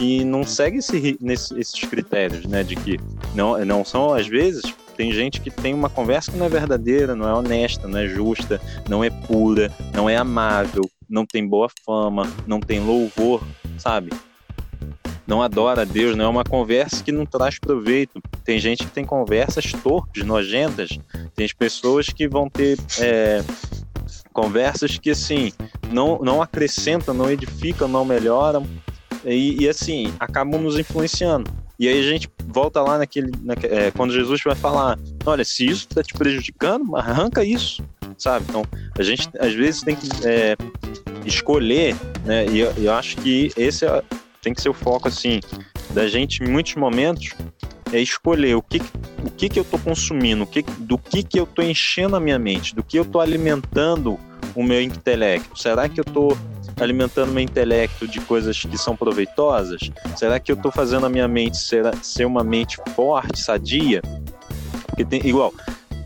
e 0.00 0.24
não 0.24 0.44
segue 0.44 0.78
esse, 0.78 1.16
nesse, 1.20 1.58
esses 1.58 1.80
critérios, 1.80 2.46
né? 2.46 2.62
De 2.62 2.74
que 2.74 2.98
não, 3.34 3.62
não 3.64 3.84
são, 3.84 4.14
às 4.14 4.26
vezes, 4.26 4.62
tem 4.96 5.12
gente 5.12 5.40
que 5.40 5.50
tem 5.50 5.74
uma 5.74 5.90
conversa 5.90 6.32
que 6.32 6.38
não 6.38 6.46
é 6.46 6.48
verdadeira, 6.48 7.14
não 7.14 7.28
é 7.28 7.34
honesta, 7.34 7.86
não 7.86 7.98
é 7.98 8.08
justa, 8.08 8.60
não 8.88 9.04
é 9.04 9.10
pura, 9.10 9.70
não 9.92 10.08
é 10.08 10.16
amável, 10.16 10.88
não 11.08 11.26
tem 11.26 11.46
boa 11.46 11.68
fama, 11.84 12.26
não 12.46 12.60
tem 12.60 12.80
louvor, 12.80 13.42
sabe? 13.78 14.10
Não 15.26 15.42
adora 15.42 15.82
a 15.82 15.84
Deus, 15.84 16.16
não 16.16 16.24
é 16.26 16.28
uma 16.28 16.44
conversa 16.44 17.02
que 17.02 17.12
não 17.12 17.24
traz 17.24 17.58
proveito. 17.58 18.20
Tem 18.44 18.58
gente 18.58 18.84
que 18.84 18.90
tem 18.90 19.04
conversas 19.04 19.72
torpes, 19.72 20.24
nojentas. 20.24 20.98
Tem 21.34 21.48
pessoas 21.58 22.06
que 22.06 22.28
vão 22.28 22.48
ter 22.48 22.78
é, 23.00 23.42
conversas 24.32 24.98
que 24.98 25.10
assim 25.10 25.52
não, 25.90 26.18
não 26.18 26.42
acrescentam, 26.42 27.14
não 27.14 27.30
edificam, 27.30 27.88
não 27.88 28.04
melhoram 28.04 28.66
e, 29.24 29.62
e 29.62 29.68
assim 29.68 30.12
acabam 30.20 30.60
nos 30.60 30.78
influenciando. 30.78 31.50
E 31.78 31.88
aí 31.88 31.98
a 31.98 32.02
gente 32.02 32.28
volta 32.46 32.80
lá 32.80 32.98
naquele, 32.98 33.32
na, 33.42 33.54
é, 33.62 33.90
quando 33.90 34.12
Jesus 34.12 34.40
vai 34.44 34.54
falar, 34.54 34.98
olha, 35.24 35.44
se 35.44 35.66
isso 35.66 35.86
está 35.88 36.02
te 36.02 36.14
prejudicando, 36.14 36.96
arranca 36.96 37.44
isso, 37.44 37.82
sabe? 38.16 38.44
Então 38.48 38.62
a 38.96 39.02
gente 39.02 39.28
às 39.38 39.52
vezes 39.54 39.82
tem 39.82 39.96
que 39.96 40.08
é, 40.24 40.56
escolher, 41.24 41.96
né? 42.24 42.46
E 42.46 42.60
eu, 42.60 42.72
eu 42.76 42.92
acho 42.92 43.16
que 43.16 43.50
esse 43.56 43.84
é 43.84 44.02
tem 44.44 44.54
que 44.54 44.62
ser 44.62 44.68
o 44.68 44.74
foco 44.74 45.08
assim 45.08 45.40
da 45.90 46.06
gente 46.06 46.42
em 46.42 46.48
muitos 46.48 46.74
momentos 46.76 47.30
é 47.92 48.00
escolher 48.00 48.54
o 48.54 48.62
que 48.62 48.80
o 49.24 49.30
que, 49.30 49.48
que 49.48 49.58
eu 49.58 49.62
estou 49.62 49.78
consumindo, 49.78 50.44
o 50.44 50.46
que, 50.46 50.62
do 50.62 50.98
que, 50.98 51.22
que 51.22 51.40
eu 51.40 51.44
estou 51.44 51.64
enchendo 51.64 52.14
a 52.14 52.20
minha 52.20 52.38
mente, 52.38 52.74
do 52.74 52.82
que 52.82 52.98
eu 52.98 53.02
estou 53.02 53.20
alimentando 53.20 54.18
o 54.54 54.62
meu 54.62 54.82
intelecto. 54.82 55.58
Será 55.58 55.88
que 55.88 55.98
eu 55.98 56.04
estou 56.06 56.36
alimentando 56.80 57.32
meu 57.32 57.42
intelecto 57.42 58.06
de 58.06 58.20
coisas 58.20 58.60
que 58.60 58.76
são 58.76 58.94
proveitosas? 58.94 59.90
Será 60.16 60.38
que 60.38 60.52
eu 60.52 60.56
estou 60.56 60.70
fazendo 60.70 61.06
a 61.06 61.08
minha 61.08 61.26
mente 61.26 61.56
ser, 61.56 61.84
ser 62.02 62.26
uma 62.26 62.44
mente 62.44 62.76
forte, 62.94 63.38
sadia? 63.38 64.02
Porque 64.86 65.04
tem, 65.04 65.26
igual, 65.26 65.52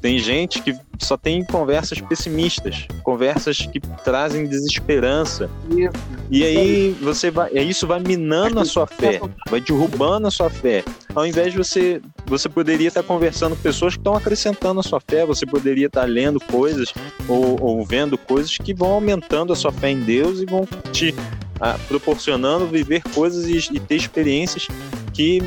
tem 0.01 0.19
gente 0.19 0.63
que 0.63 0.75
só 0.99 1.17
tem 1.17 1.45
conversas 1.45 2.01
pessimistas, 2.01 2.87
conversas 3.03 3.67
que 3.67 3.81
trazem 4.05 4.47
desesperança. 4.47 5.49
Isso. 5.71 5.93
E 6.31 6.45
aí 6.45 6.97
você 7.01 7.31
vai, 7.31 7.53
isso 7.53 7.87
vai 7.87 8.01
minando 8.01 8.61
a 8.61 8.65
sua 8.65 8.87
fé, 8.87 9.21
vai 9.49 9.61
derrubando 9.61 10.27
a 10.27 10.31
sua 10.31 10.51
fé. 10.51 10.85
Ao 11.15 11.27
invés 11.27 11.53
de 11.53 11.59
você, 11.59 12.01
você 12.27 12.49
poderia 12.49 12.89
estar 12.89 13.03
conversando 13.03 13.57
com 13.57 13.63
pessoas 13.63 13.95
que 13.95 14.01
estão 14.01 14.15
acrescentando 14.15 14.81
a 14.81 14.83
sua 14.83 15.01
fé, 15.01 15.25
você 15.25 15.47
poderia 15.47 15.87
estar 15.87 16.05
lendo 16.05 16.41
coisas 16.41 16.93
ou, 17.29 17.61
ou 17.61 17.85
vendo 17.85 18.19
coisas 18.19 18.57
que 18.57 18.75
vão 18.75 18.93
aumentando 18.93 19.53
a 19.53 19.57
sua 19.57 19.73
fé 19.73 19.91
em 19.91 20.01
Deus 20.01 20.41
e 20.41 20.47
vão 20.47 20.67
te 20.93 21.15
ah, 21.61 21.79
proporcionando 21.89 22.67
viver 22.67 23.03
coisas 23.15 23.47
e, 23.47 23.75
e 23.75 23.81
ter 23.81 23.97
experiências 23.97 24.69
que 25.13 25.43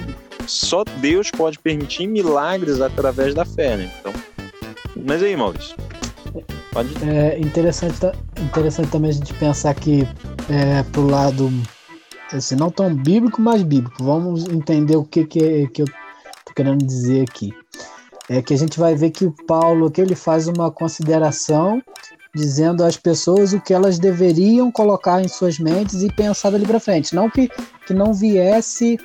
só 0.47 0.83
Deus 0.83 1.29
pode 1.31 1.59
permitir 1.59 2.07
milagres 2.07 2.81
através 2.81 3.33
da 3.33 3.45
fé, 3.45 3.77
né? 3.77 3.91
Então, 3.99 4.13
mas 5.05 5.23
aí, 5.23 5.35
Maurício? 5.35 5.75
Pode... 6.71 6.89
É 7.03 7.37
interessante, 7.39 7.97
interessante 8.39 8.89
também 8.89 9.09
a 9.11 9.13
gente 9.13 9.33
pensar 9.33 9.73
que 9.73 10.07
é, 10.49 10.83
pro 10.91 11.05
lado 11.05 11.51
assim, 12.31 12.55
não 12.55 12.69
tão 12.69 12.93
bíblico, 12.93 13.41
mas 13.41 13.61
bíblico. 13.61 14.03
Vamos 14.03 14.47
entender 14.47 14.95
o 14.95 15.03
que, 15.03 15.25
que, 15.25 15.67
que 15.67 15.81
eu 15.81 15.85
tô 15.85 16.53
querendo 16.55 16.85
dizer 16.85 17.25
aqui. 17.29 17.53
É 18.29 18.41
que 18.41 18.53
a 18.53 18.57
gente 18.57 18.79
vai 18.79 18.95
ver 18.95 19.09
que 19.09 19.25
o 19.25 19.35
Paulo 19.45 19.91
que 19.91 19.99
ele 19.99 20.15
faz 20.15 20.47
uma 20.47 20.71
consideração 20.71 21.81
dizendo 22.33 22.85
às 22.85 22.95
pessoas 22.95 23.51
o 23.51 23.59
que 23.59 23.73
elas 23.73 23.99
deveriam 23.99 24.71
colocar 24.71 25.21
em 25.21 25.27
suas 25.27 25.59
mentes 25.59 26.01
e 26.01 26.07
pensar 26.13 26.51
dali 26.51 26.65
para 26.65 26.79
frente. 26.79 27.13
Não 27.13 27.29
que, 27.29 27.49
que 27.85 27.93
não 27.93 28.13
viesse 28.13 28.97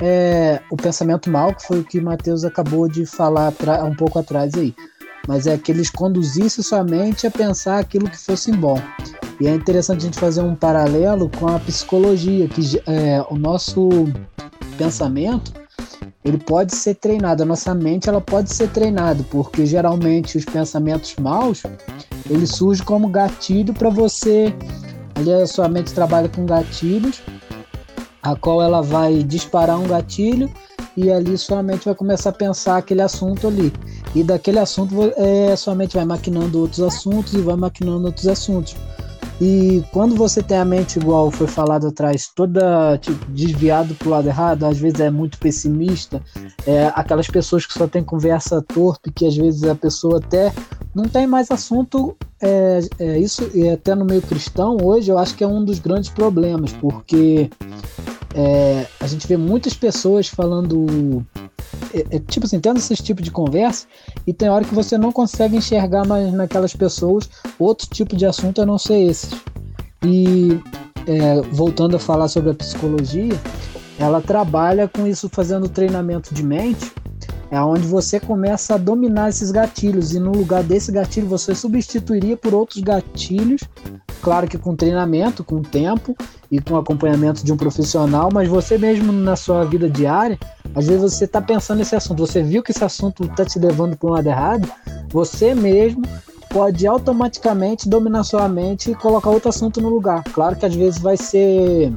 é, 0.00 0.60
o 0.70 0.76
pensamento 0.76 1.28
mal, 1.28 1.52
que 1.52 1.66
foi 1.66 1.80
o 1.80 1.84
que 1.84 2.00
Mateus 2.00 2.44
acabou 2.44 2.88
de 2.88 3.04
falar 3.04 3.52
um 3.84 3.96
pouco 3.96 4.20
atrás 4.20 4.54
aí 4.54 4.72
mas 5.26 5.46
é 5.46 5.56
que 5.56 5.70
eles 5.70 5.90
conduzissem 5.90 6.62
somente 6.62 7.26
a 7.26 7.30
pensar 7.30 7.78
aquilo 7.78 8.08
que 8.08 8.18
fosse 8.18 8.52
bom. 8.52 8.80
E 9.40 9.46
é 9.46 9.54
interessante 9.54 10.00
a 10.00 10.04
gente 10.04 10.18
fazer 10.18 10.42
um 10.42 10.54
paralelo 10.54 11.30
com 11.38 11.48
a 11.48 11.58
psicologia, 11.58 12.48
que 12.48 12.82
é, 12.86 13.24
o 13.30 13.36
nosso 13.36 13.88
pensamento 14.76 15.52
ele 16.22 16.36
pode 16.36 16.74
ser 16.74 16.96
treinado, 16.96 17.42
a 17.42 17.46
nossa 17.46 17.74
mente 17.74 18.08
ela 18.08 18.20
pode 18.20 18.52
ser 18.52 18.68
treinada, 18.68 19.24
porque 19.30 19.64
geralmente 19.64 20.36
os 20.36 20.44
pensamentos 20.44 21.16
maus 21.16 21.62
ele 22.28 22.46
surge 22.46 22.82
como 22.82 23.08
gatilho 23.08 23.72
para 23.72 23.88
você. 23.88 24.54
Ali 25.14 25.32
a 25.32 25.46
sua 25.46 25.68
mente 25.68 25.92
trabalha 25.92 26.28
com 26.28 26.44
gatilhos, 26.46 27.22
a 28.22 28.36
qual 28.36 28.62
ela 28.62 28.82
vai 28.82 29.22
disparar 29.22 29.78
um 29.78 29.86
gatilho 29.86 30.50
e 30.96 31.10
ali 31.10 31.36
sua 31.38 31.62
mente 31.62 31.84
vai 31.84 31.94
começar 31.94 32.30
a 32.30 32.32
pensar 32.32 32.76
aquele 32.76 33.02
assunto 33.02 33.46
ali. 33.46 33.72
E 34.14 34.22
daquele 34.22 34.58
assunto 34.58 34.94
é, 35.16 35.54
vai 35.92 36.04
maquinando 36.04 36.60
outros 36.60 36.80
assuntos 36.80 37.32
e 37.34 37.40
vai 37.40 37.56
maquinando 37.56 38.06
outros 38.06 38.26
assuntos. 38.26 38.74
E 39.40 39.82
quando 39.90 40.14
você 40.14 40.42
tem 40.42 40.58
a 40.58 40.64
mente 40.66 40.98
igual 40.98 41.30
foi 41.30 41.46
falado 41.46 41.86
atrás, 41.86 42.28
toda 42.34 42.98
tipo, 42.98 43.24
desviado 43.32 43.94
para 43.94 44.06
o 44.06 44.10
lado 44.10 44.28
errado, 44.28 44.64
às 44.64 44.78
vezes 44.78 45.00
é 45.00 45.10
muito 45.10 45.38
pessimista, 45.38 46.22
é, 46.66 46.92
aquelas 46.94 47.26
pessoas 47.26 47.64
que 47.64 47.72
só 47.72 47.88
tem 47.88 48.04
conversa 48.04 48.60
torpe, 48.60 49.10
que 49.10 49.24
às 49.24 49.34
vezes 49.34 49.64
a 49.64 49.74
pessoa 49.74 50.18
até 50.18 50.52
não 50.94 51.04
tem 51.04 51.26
mais 51.26 51.50
assunto, 51.50 52.14
é, 52.38 52.80
é 52.98 53.18
isso, 53.18 53.50
e 53.54 53.66
até 53.66 53.94
no 53.94 54.04
meio 54.04 54.20
cristão 54.20 54.76
hoje 54.82 55.10
eu 55.10 55.16
acho 55.16 55.34
que 55.34 55.42
é 55.42 55.46
um 55.46 55.64
dos 55.64 55.78
grandes 55.78 56.10
problemas, 56.10 56.74
porque 56.74 57.48
é, 58.34 58.86
a 59.00 59.06
gente 59.06 59.26
vê 59.26 59.36
muitas 59.36 59.74
pessoas 59.74 60.28
falando. 60.28 61.24
É, 61.92 62.16
é, 62.16 62.18
tipo 62.20 62.46
assim, 62.46 62.60
tendo 62.60 62.78
esse 62.78 62.94
tipo 62.96 63.22
de 63.22 63.30
conversa, 63.30 63.86
e 64.26 64.32
tem 64.32 64.48
hora 64.48 64.64
que 64.64 64.74
você 64.74 64.96
não 64.96 65.10
consegue 65.10 65.56
enxergar 65.56 66.06
mais 66.06 66.32
naquelas 66.32 66.74
pessoas 66.74 67.28
outro 67.58 67.88
tipo 67.88 68.16
de 68.16 68.26
assunto 68.26 68.62
a 68.62 68.66
não 68.66 68.78
ser 68.78 69.00
esses. 69.00 69.30
E 70.04 70.60
é, 71.06 71.40
voltando 71.52 71.96
a 71.96 71.98
falar 71.98 72.28
sobre 72.28 72.50
a 72.50 72.54
psicologia, 72.54 73.34
ela 73.98 74.20
trabalha 74.20 74.88
com 74.88 75.06
isso 75.06 75.28
fazendo 75.28 75.68
treinamento 75.68 76.34
de 76.34 76.42
mente, 76.42 76.92
é 77.50 77.60
onde 77.60 77.86
você 77.86 78.20
começa 78.20 78.74
a 78.74 78.78
dominar 78.78 79.28
esses 79.28 79.50
gatilhos 79.50 80.14
e 80.14 80.20
no 80.20 80.30
lugar 80.30 80.62
desse 80.62 80.92
gatilho 80.92 81.26
você 81.26 81.54
substituiria 81.54 82.36
por 82.36 82.54
outros 82.54 82.80
gatilhos, 82.80 83.62
claro 84.22 84.46
que 84.46 84.58
com 84.58 84.76
treinamento, 84.76 85.42
com 85.42 85.62
tempo 85.62 86.16
e 86.50 86.60
com 86.60 86.76
acompanhamento 86.76 87.44
de 87.44 87.52
um 87.52 87.56
profissional, 87.56 88.28
mas 88.32 88.48
você 88.48 88.76
mesmo 88.78 89.12
na 89.12 89.36
sua 89.36 89.64
vida 89.64 89.88
diária, 89.88 90.38
às 90.74 90.86
vezes 90.86 91.14
você 91.14 91.24
está 91.24 91.40
pensando 91.40 91.78
nesse 91.78 91.94
assunto, 91.94 92.26
você 92.26 92.42
viu 92.42 92.62
que 92.62 92.70
esse 92.70 92.84
assunto 92.84 93.24
está 93.24 93.44
te 93.44 93.58
levando 93.58 93.96
para 93.96 94.08
um 94.08 94.12
lado 94.12 94.28
errado, 94.28 94.68
você 95.10 95.54
mesmo 95.54 96.02
pode 96.50 96.86
automaticamente 96.86 97.88
dominar 97.88 98.24
sua 98.24 98.48
mente 98.48 98.90
e 98.90 98.94
colocar 98.94 99.30
outro 99.30 99.48
assunto 99.48 99.80
no 99.80 99.88
lugar. 99.88 100.22
Claro 100.32 100.56
que 100.56 100.66
às 100.66 100.74
vezes 100.74 101.00
vai 101.00 101.16
ser, 101.16 101.92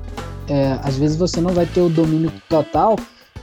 é, 0.48 0.80
às 0.84 0.96
vezes 0.96 1.18
você 1.18 1.42
não 1.42 1.51
vai 1.51 1.65
ter 1.65 1.82
o 1.82 1.89
domínio 1.89 2.32
total, 2.48 2.96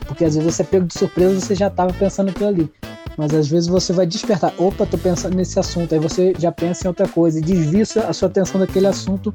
porque 0.06 0.24
às 0.24 0.34
vezes 0.34 0.54
você 0.54 0.62
é 0.62 0.64
pego 0.64 0.86
de 0.86 0.94
surpresa 0.94 1.40
você 1.40 1.54
já 1.54 1.66
estava 1.66 1.92
pensando 1.92 2.30
aquilo 2.30 2.48
ali. 2.48 2.72
Mas 3.20 3.34
às 3.34 3.48
vezes 3.48 3.68
você 3.68 3.92
vai 3.92 4.06
despertar, 4.06 4.54
opa, 4.56 4.86
tô 4.86 4.96
pensando 4.96 5.36
nesse 5.36 5.60
assunto, 5.60 5.92
aí 5.92 6.00
você 6.00 6.32
já 6.38 6.50
pensa 6.50 6.86
em 6.86 6.88
outra 6.88 7.06
coisa 7.06 7.38
e 7.38 7.42
desvia 7.42 7.82
a 8.08 8.14
sua 8.14 8.28
atenção 8.28 8.58
daquele 8.58 8.86
assunto 8.86 9.34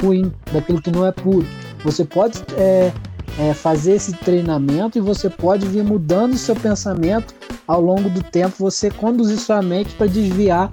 ruim, 0.00 0.32
daquilo 0.52 0.80
que 0.80 0.88
não 0.88 1.04
é 1.04 1.10
puro. 1.10 1.44
Você 1.82 2.04
pode 2.04 2.38
é, 2.56 2.92
é, 3.36 3.52
fazer 3.52 3.94
esse 3.94 4.12
treinamento 4.12 4.98
e 4.98 5.00
você 5.00 5.28
pode 5.28 5.66
vir 5.66 5.82
mudando 5.82 6.34
o 6.34 6.38
seu 6.38 6.54
pensamento 6.54 7.34
ao 7.66 7.80
longo 7.80 8.08
do 8.08 8.22
tempo. 8.22 8.54
Você 8.60 8.88
conduzir 8.88 9.36
sua 9.36 9.60
mente 9.60 9.92
para 9.96 10.06
desviar 10.06 10.72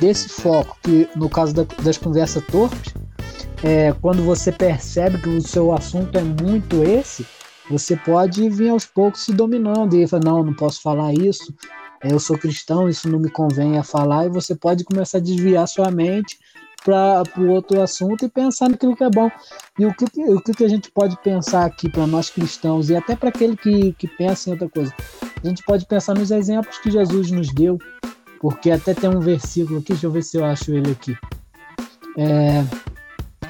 desse 0.00 0.30
foco, 0.30 0.78
que 0.82 1.06
no 1.14 1.28
caso 1.28 1.52
da, 1.52 1.66
das 1.82 1.98
conversas 1.98 2.42
torpes, 2.46 2.94
é, 3.62 3.92
quando 4.00 4.22
você 4.22 4.50
percebe 4.50 5.18
que 5.18 5.28
o 5.28 5.42
seu 5.42 5.70
assunto 5.70 6.16
é 6.16 6.22
muito 6.22 6.82
esse, 6.82 7.26
você 7.70 7.94
pode 7.94 8.48
vir 8.48 8.70
aos 8.70 8.86
poucos 8.86 9.22
se 9.22 9.34
dominando 9.34 9.94
e 9.98 10.06
falar, 10.06 10.24
não, 10.24 10.42
não 10.42 10.54
posso 10.54 10.80
falar 10.80 11.12
isso, 11.12 11.54
eu 12.02 12.18
sou 12.18 12.38
cristão, 12.38 12.88
isso 12.88 13.08
não 13.08 13.18
me 13.18 13.30
convém 13.30 13.78
a 13.78 13.82
falar, 13.82 14.26
e 14.26 14.30
você 14.30 14.54
pode 14.54 14.84
começar 14.84 15.18
a 15.18 15.20
desviar 15.20 15.66
sua 15.68 15.90
mente 15.90 16.38
para 16.84 17.22
o 17.36 17.48
outro 17.48 17.80
assunto 17.80 18.24
e 18.24 18.28
pensar 18.28 18.70
naquilo 18.70 18.96
que 18.96 19.04
é 19.04 19.10
bom. 19.10 19.30
E 19.78 19.84
o 19.84 19.94
que, 19.94 20.04
o 20.22 20.40
que 20.40 20.64
a 20.64 20.68
gente 20.68 20.90
pode 20.90 21.16
pensar 21.22 21.66
aqui 21.66 21.90
para 21.90 22.06
nós 22.06 22.30
cristãos 22.30 22.88
e 22.88 22.96
até 22.96 23.14
para 23.14 23.28
aquele 23.28 23.56
que, 23.56 23.92
que 23.92 24.08
pensa 24.08 24.48
em 24.48 24.52
outra 24.52 24.68
coisa? 24.68 24.94
A 25.42 25.46
gente 25.46 25.62
pode 25.64 25.86
pensar 25.86 26.14
nos 26.14 26.30
exemplos 26.30 26.78
que 26.78 26.90
Jesus 26.90 27.30
nos 27.30 27.52
deu, 27.52 27.78
porque 28.40 28.70
até 28.70 28.94
tem 28.94 29.10
um 29.10 29.20
versículo 29.20 29.80
aqui, 29.80 29.92
deixa 29.92 30.06
eu 30.06 30.10
ver 30.10 30.22
se 30.22 30.36
eu 30.38 30.44
acho 30.44 30.72
ele 30.72 30.90
aqui. 30.90 31.16
É, 32.16 32.64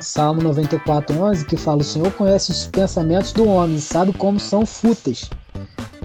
Salmo 0.01 0.43
94, 0.43 1.17
11, 1.17 1.45
que 1.45 1.57
fala: 1.57 1.81
O 1.81 1.85
Senhor 1.85 2.13
conhece 2.13 2.51
os 2.51 2.67
pensamentos 2.67 3.33
do 3.33 3.47
homem, 3.47 3.79
sabe 3.79 4.13
como 4.13 4.41
são 4.41 4.67
fúteis. 4.67 5.31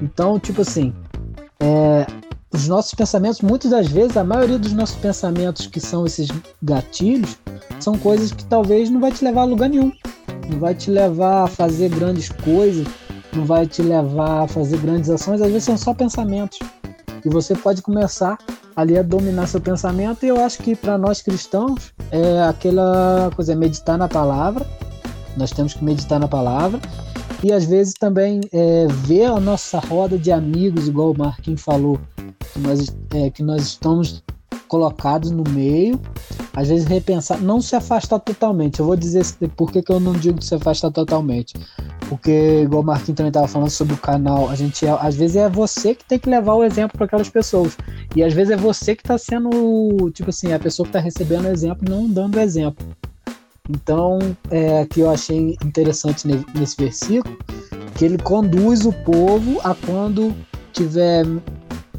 Então, 0.02 0.40
tipo 0.40 0.62
assim, 0.62 0.94
é, 1.60 2.06
os 2.56 2.68
nossos 2.68 2.94
pensamentos, 2.94 3.42
muitas 3.42 3.72
das 3.72 3.88
vezes, 3.88 4.16
a 4.16 4.24
maioria 4.24 4.58
dos 4.58 4.74
nossos 4.74 4.96
pensamentos 4.96 5.68
que 5.68 5.80
são 5.80 6.06
esses 6.06 6.30
gatilhos, 6.64 7.38
são 7.80 7.98
coisas 7.98 8.32
que 8.32 8.46
talvez 8.46 8.90
não 8.90 9.00
vai 9.00 9.12
te 9.12 9.24
levar 9.24 9.42
a 9.42 9.46
lugar 9.46 9.70
nenhum. 9.70 9.92
Não 10.50 10.60
vai 10.60 10.74
te 10.74 10.90
levar 10.90 11.44
a 11.44 11.48
fazer 11.48 11.90
grandes 11.90 12.30
coisas, 12.30 12.88
não 13.34 13.46
vai 13.46 13.68
te 13.68 13.82
levar 13.82 14.44
a 14.44 14.48
fazer 14.48 14.78
grandes 14.78 15.10
ações, 15.10 15.42
às 15.42 15.48
vezes 15.48 15.66
são 15.66 15.78
só 15.78 15.94
pensamentos. 15.94 16.60
E 17.26 17.30
você 17.30 17.56
pode 17.56 17.82
começar 17.82 18.38
ali 18.76 18.98
a 18.98 19.02
dominar 19.02 19.48
seu 19.48 19.60
pensamento, 19.60 20.26
e 20.26 20.30
eu 20.30 20.44
acho 20.44 20.60
que 20.60 20.76
para 20.76 20.98
nós 20.98 21.22
cristãos 21.22 21.94
é 22.12 22.42
aquela 22.44 23.32
coisa, 23.36 23.52
é 23.52 23.56
meditar 23.56 23.98
na 23.98 24.08
palavra. 24.08 24.66
Nós 25.36 25.52
temos 25.52 25.74
que 25.74 25.84
meditar 25.84 26.20
na 26.20 26.28
palavra 26.28 26.80
e 27.46 27.54
às 27.54 27.64
vezes 27.64 27.94
também 27.94 28.42
é, 28.52 28.88
ver 28.88 29.26
a 29.26 29.40
nossa 29.40 29.78
roda 29.78 30.18
de 30.18 30.32
amigos, 30.32 30.88
igual 30.88 31.12
o 31.12 31.18
Marquinhos 31.18 31.62
falou, 31.62 32.00
que 32.52 32.58
nós, 32.58 32.98
é, 33.14 33.30
que 33.30 33.44
nós 33.44 33.62
estamos 33.62 34.24
colocados 34.68 35.30
no 35.30 35.44
meio, 35.52 36.02
às 36.56 36.70
vezes 36.70 36.88
repensar, 36.88 37.40
não 37.40 37.62
se 37.62 37.76
afastar 37.76 38.18
totalmente. 38.18 38.80
Eu 38.80 38.88
vou 38.88 38.96
dizer 38.96 39.24
por 39.56 39.72
que, 39.72 39.84
que 39.84 39.92
eu 39.92 40.00
não 40.00 40.14
digo 40.14 40.42
se 40.42 40.56
afastar 40.56 40.90
totalmente. 40.90 41.54
Porque, 42.10 42.64
igual 42.64 42.82
o 42.82 42.86
Marquinhos 42.86 43.16
também 43.16 43.30
estava 43.30 43.48
falando 43.48 43.70
sobre 43.70 43.94
o 43.94 43.98
canal, 43.98 44.50
a 44.50 44.56
gente 44.56 44.84
é, 44.84 44.90
às 45.00 45.14
vezes 45.14 45.36
é 45.36 45.48
você 45.48 45.94
que 45.94 46.04
tem 46.04 46.18
que 46.18 46.28
levar 46.28 46.56
o 46.56 46.64
exemplo 46.64 46.98
para 46.98 47.06
aquelas 47.06 47.30
pessoas. 47.30 47.78
E 48.16 48.24
às 48.24 48.34
vezes 48.34 48.54
é 48.54 48.58
você 48.58 48.96
que 48.96 49.04
está 49.04 49.20
sendo, 49.20 50.10
tipo 50.16 50.32
assim, 50.32 50.52
a 50.52 50.58
pessoa 50.58 50.84
que 50.84 50.90
está 50.90 51.00
recebendo 51.00 51.46
o 51.46 51.50
exemplo 51.50 51.88
não 51.88 52.10
dando 52.10 52.40
exemplo. 52.40 52.84
Então, 53.70 54.20
é 54.52 54.86
que 54.86 55.00
eu 55.00 55.10
achei 55.10 55.58
interessante 55.64 56.28
nesse 56.28 56.78
versículo, 56.78 57.38
que 57.96 58.06
ele 58.06 58.18
conduz 58.18 58.86
o 58.86 58.94
povo 58.94 59.60
a 59.64 59.74
quando 59.74 60.36
tiver 60.72 61.26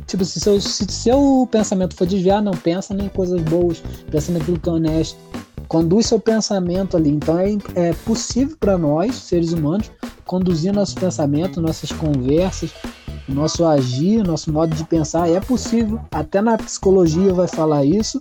Tipo, 0.06 0.24
se 0.24 0.38
seu, 0.38 0.60
se 0.60 0.86
seu 0.88 1.48
pensamento 1.50 1.96
for 1.96 2.06
desviar, 2.06 2.40
não 2.40 2.52
pensa 2.52 2.94
em 2.94 3.08
coisas 3.08 3.40
boas, 3.42 3.82
pensa 4.10 4.30
naquilo 4.32 4.58
que 4.58 4.68
é 4.68 4.72
honesto. 4.72 5.18
Conduz 5.66 6.06
seu 6.06 6.20
pensamento 6.20 6.96
ali. 6.96 7.10
Então 7.10 7.38
é, 7.38 7.58
é 7.74 7.92
possível 7.92 8.56
para 8.58 8.78
nós, 8.78 9.16
seres 9.16 9.52
humanos, 9.52 9.90
conduzir 10.24 10.72
nosso 10.72 10.94
pensamento, 10.94 11.60
nossas 11.60 11.90
conversas, 11.90 12.72
nosso 13.28 13.64
agir, 13.64 14.24
nosso 14.24 14.52
modo 14.52 14.74
de 14.76 14.84
pensar. 14.84 15.28
É 15.28 15.40
possível, 15.40 16.00
até 16.12 16.40
na 16.40 16.56
psicologia 16.56 17.34
vai 17.34 17.48
falar 17.48 17.84
isso. 17.84 18.20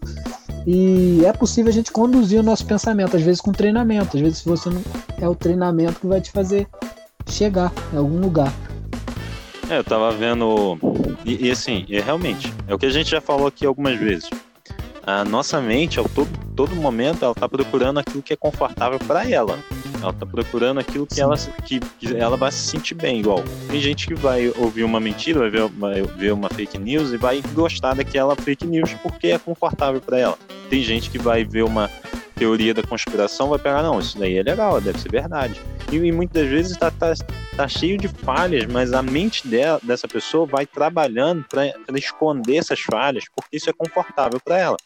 E 0.66 1.24
é 1.26 1.32
possível 1.32 1.70
a 1.70 1.74
gente 1.74 1.92
conduzir 1.92 2.40
o 2.40 2.44
nosso 2.44 2.66
pensamento, 2.66 3.16
às 3.16 3.22
vezes 3.22 3.40
com 3.40 3.52
treinamento. 3.52 4.18
Às 4.18 4.22
vezes, 4.22 4.44
você 4.44 4.70
não. 4.70 4.82
É 5.20 5.28
o 5.30 5.36
treinamento 5.36 6.00
que 6.00 6.08
vai 6.08 6.20
te 6.20 6.32
fazer 6.32 6.68
chegar 7.30 7.72
em 7.94 7.98
algum 7.98 8.20
lugar. 8.20 8.52
É, 9.70 9.78
eu 9.78 9.84
tava 9.84 10.12
vendo. 10.12 10.78
E, 11.24 11.48
e, 11.48 11.52
assim, 11.52 11.86
é, 11.90 12.00
realmente, 12.00 12.52
é 12.68 12.74
o 12.74 12.78
que 12.78 12.86
a 12.86 12.92
gente 12.92 13.10
já 13.10 13.22
falou 13.22 13.48
aqui 13.48 13.66
algumas 13.66 14.00
vezes. 14.00 14.30
A 15.06 15.24
nossa 15.24 15.62
mente, 15.62 16.00
ao 16.00 16.10
todo, 16.10 16.30
todo 16.56 16.76
momento, 16.76 17.24
ela 17.24 17.36
tá 17.36 17.48
procurando 17.48 18.00
aquilo 18.00 18.24
que 18.24 18.34
é 18.34 18.36
confortável 18.36 18.98
para 19.00 19.30
ela. 19.30 19.60
Ela 20.06 20.14
tá 20.14 20.26
procurando 20.26 20.80
aquilo 20.80 21.08
que 21.08 21.20
ela, 21.20 21.36
que, 21.66 21.80
que, 21.80 22.16
ela 22.16 22.38
vai 22.38 22.52
se 22.52 22.60
sentir 22.60 22.94
bem, 22.94 23.20
igual. 23.20 23.44
Tem 23.68 23.82
gente 23.82 24.06
que 24.06 24.14
vai 24.14 24.50
ouvir 24.56 24.84
uma 24.84 25.00
mentira, 25.00 25.40
vai 25.40 25.50
ver, 25.50 25.68
vai 25.70 26.02
ver 26.04 26.32
uma 26.32 26.48
fake 26.48 26.78
news 26.78 27.12
e 27.12 27.18
vai 27.18 27.42
gostar 27.54 27.96
daquela 27.96 28.36
fake 28.36 28.68
news 28.68 28.94
porque 29.02 29.30
é 29.30 29.40
confortável 29.40 30.00
para 30.00 30.20
ela. 30.20 30.38
Tem 30.70 30.84
gente 30.84 31.10
que 31.10 31.18
vai 31.18 31.44
ver 31.44 31.64
uma 31.64 31.90
teoria 32.36 32.72
da 32.72 32.84
conspiração, 32.84 33.50
vai 33.50 33.58
pegar, 33.58 33.82
não, 33.82 34.00
isso 34.00 34.20
daí 34.20 34.38
é 34.38 34.44
legal, 34.44 34.80
deve 34.80 35.00
ser 35.00 35.10
verdade. 35.10 35.60
E, 35.92 35.96
e 35.96 36.12
muitas 36.12 36.48
vezes 36.48 36.74
está 36.74 36.92
tá, 36.92 37.14
tá 37.58 37.68
cheio 37.68 37.98
de 37.98 38.08
falhas, 38.08 38.66
mas 38.68 38.94
a 38.94 39.02
mente 39.02 39.48
dela, 39.48 39.80
dessa 39.82 40.08
pessoa 40.08 40.46
vai 40.46 40.68
trabalhando 40.68 41.44
para 41.50 41.74
esconder 41.98 42.58
essas 42.58 42.80
falhas, 42.80 43.24
porque 43.36 43.58
isso 43.58 43.72
é 43.72 43.74
confortável 43.74 44.40
para 44.40 44.60
ela. 44.60 44.78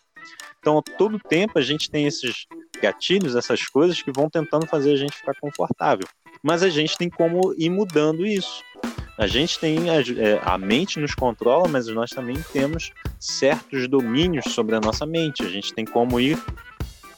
Então, 0.60 0.82
todo 0.98 1.20
tempo 1.20 1.58
a 1.58 1.62
gente 1.62 1.90
tem 1.90 2.06
esses 2.06 2.46
gatilhos, 2.80 3.36
essas 3.36 3.68
coisas 3.68 4.02
que 4.02 4.12
vão 4.12 4.30
tentando 4.30 4.66
fazer 4.66 4.94
a 4.94 4.96
gente 4.96 5.18
ficar 5.18 5.36
confortável. 5.40 6.08
Mas 6.42 6.64
a 6.64 6.70
gente 6.70 6.98
tem 6.98 7.10
como 7.10 7.54
ir 7.58 7.70
mudando 7.70 8.26
isso. 8.26 8.64
A 9.18 9.28
gente 9.28 9.60
tem 9.60 9.90
a, 9.90 9.96
é, 9.96 10.40
a, 10.44 10.58
mente 10.58 11.00
nos 11.00 11.14
controla, 11.14 11.68
mas 11.68 11.88
nós 11.88 12.10
também 12.10 12.42
temos 12.54 12.92
certos 13.20 13.88
domínios 13.88 14.46
sobre 14.54 14.76
a 14.76 14.80
nossa 14.80 15.06
mente. 15.06 15.44
A 15.44 15.50
gente 15.50 15.74
tem 15.74 15.84
como 15.84 16.20
ir 16.20 16.42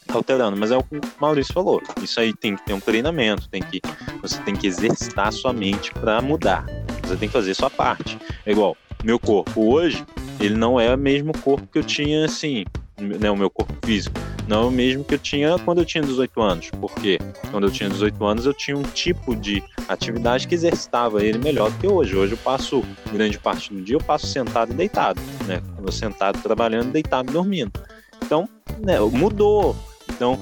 alterando, 0.10 0.58
mas 0.58 0.71
é 0.71 0.78
o 0.78 0.84
que 0.84 0.97
o 0.97 1.02
Maurício 1.19 1.54
falou. 1.54 1.82
Isso 2.02 2.19
aí 2.19 2.34
tem 2.34 2.56
que 2.56 2.65
ter 2.65 2.74
um 2.74 2.80
treinamento, 2.80 3.47
tem 3.50 3.62
que 3.62 3.80
você 4.21 4.41
tem 4.41 4.56
que 4.56 4.67
exercitar 4.67 5.28
a 5.28 5.32
sua 5.32 5.54
mente 5.54 5.91
para 5.93 6.21
mudar. 6.21 6.65
Você 7.04 7.15
tem 7.15 7.30
que 7.30 7.34
fazer 7.34 7.54
sua 7.54 7.69
parte. 7.69 8.17
É 8.45 8.52
igual 8.52 8.76
meu 9.04 9.19
corpo 9.19 9.74
hoje, 9.74 10.06
ele 10.39 10.56
não 10.56 10.80
é 10.80 10.93
o 10.93 10.97
mesmo 10.97 11.34
corpo 11.39 11.67
que 11.67 11.80
eu 11.80 11.84
tinha 11.84 12.26
assim, 12.26 12.65
né, 13.00 13.32
o 13.32 13.36
meu 13.36 13.50
corpo 13.50 13.74
físico, 13.86 14.19
não 14.47 14.67
o 14.67 14.71
mesmo 14.71 15.04
que 15.04 15.15
eu 15.15 15.19
tinha 15.19 15.58
quando 15.60 15.80
eu 15.80 15.86
tinha 15.86 16.04
18 16.04 16.41
anos. 16.41 16.69
Porque 16.80 17.19
quando 17.49 17.67
eu 17.67 17.71
tinha 17.71 17.89
18 17.89 18.25
anos 18.25 18.45
eu 18.45 18.54
tinha 18.54 18.77
um 18.77 18.84
tipo 18.84 19.36
de 19.36 19.63
atividade 19.88 20.47
que 20.47 20.56
exercitava 20.56 21.23
ele 21.23 21.38
melhor 21.38 21.71
do 21.71 21.77
que 21.77 21.88
hoje. 21.88 22.15
Hoje 22.15 22.34
eu 22.34 22.38
passo 22.38 22.84
grande 23.12 23.38
parte 23.38 23.73
do 23.73 23.82
dia 23.82 23.95
eu 23.95 24.01
passo 24.01 24.27
sentado 24.27 24.71
e 24.71 24.75
deitado, 24.75 25.21
né? 25.45 25.62
Eu 25.84 25.91
sentado 25.91 26.41
trabalhando, 26.41 26.91
deitado 26.91 27.32
dormindo. 27.32 27.71
Então, 28.23 28.47
né, 28.80 28.99
mudou 28.99 29.75
então, 30.21 30.38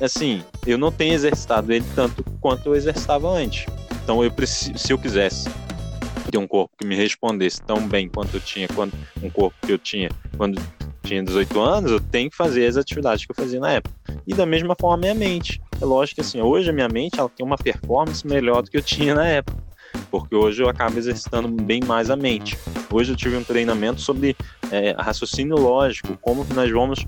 assim, 0.00 0.44
eu 0.66 0.78
não 0.78 0.92
tenho 0.92 1.14
exercitado 1.14 1.72
ele 1.72 1.84
tanto 1.94 2.22
quanto 2.40 2.66
eu 2.66 2.76
exercitava 2.76 3.28
antes. 3.28 3.66
Então, 4.02 4.22
eu 4.22 4.30
preciso, 4.30 4.78
se 4.78 4.92
eu 4.92 4.98
quisesse 4.98 5.48
ter 6.30 6.38
um 6.38 6.46
corpo 6.46 6.72
que 6.78 6.86
me 6.86 6.94
respondesse 6.94 7.60
tão 7.62 7.86
bem 7.86 8.08
quanto 8.08 8.36
eu 8.36 8.40
tinha, 8.40 8.68
quanto 8.68 8.96
um 9.22 9.30
corpo 9.30 9.56
que 9.66 9.72
eu 9.72 9.78
tinha 9.78 10.08
quando 10.36 10.60
tinha 11.04 11.22
18 11.22 11.60
anos, 11.60 11.92
eu 11.92 12.00
tenho 12.00 12.30
que 12.30 12.36
fazer 12.36 12.66
as 12.66 12.76
atividades 12.76 13.24
que 13.24 13.30
eu 13.30 13.36
fazia 13.36 13.60
na 13.60 13.72
época. 13.72 13.94
E 14.26 14.34
da 14.34 14.46
mesma 14.46 14.74
forma, 14.78 14.96
minha 14.96 15.14
mente. 15.14 15.60
É 15.80 15.84
lógico 15.84 16.16
que 16.16 16.20
assim, 16.20 16.40
hoje 16.40 16.70
a 16.70 16.72
minha 16.72 16.88
mente 16.88 17.18
ela 17.18 17.28
tem 17.28 17.44
uma 17.44 17.56
performance 17.56 18.26
melhor 18.26 18.62
do 18.62 18.70
que 18.70 18.76
eu 18.76 18.82
tinha 18.82 19.14
na 19.14 19.26
época 19.26 19.64
porque 20.10 20.34
hoje 20.34 20.62
eu 20.62 20.68
acabo 20.68 20.98
exercitando 20.98 21.48
bem 21.48 21.80
mais 21.84 22.10
a 22.10 22.16
mente. 22.16 22.56
Hoje 22.90 23.12
eu 23.12 23.16
tive 23.16 23.36
um 23.36 23.44
treinamento 23.44 24.00
sobre 24.00 24.36
é, 24.70 24.92
raciocínio 24.92 25.56
lógico, 25.56 26.16
como 26.20 26.46
nós 26.54 26.70
vamos 26.70 27.04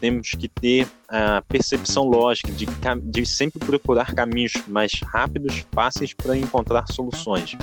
temos 0.00 0.30
que 0.30 0.48
ter 0.48 0.86
a 1.08 1.42
percepção 1.48 2.04
lógica 2.04 2.50
de, 2.52 2.66
de 3.02 3.26
sempre 3.26 3.58
procurar 3.58 4.14
caminhos 4.14 4.54
mais 4.66 4.92
rápidos, 5.02 5.64
fáceis 5.72 6.12
para 6.12 6.36
encontrar 6.36 6.86
soluções. 6.88 7.56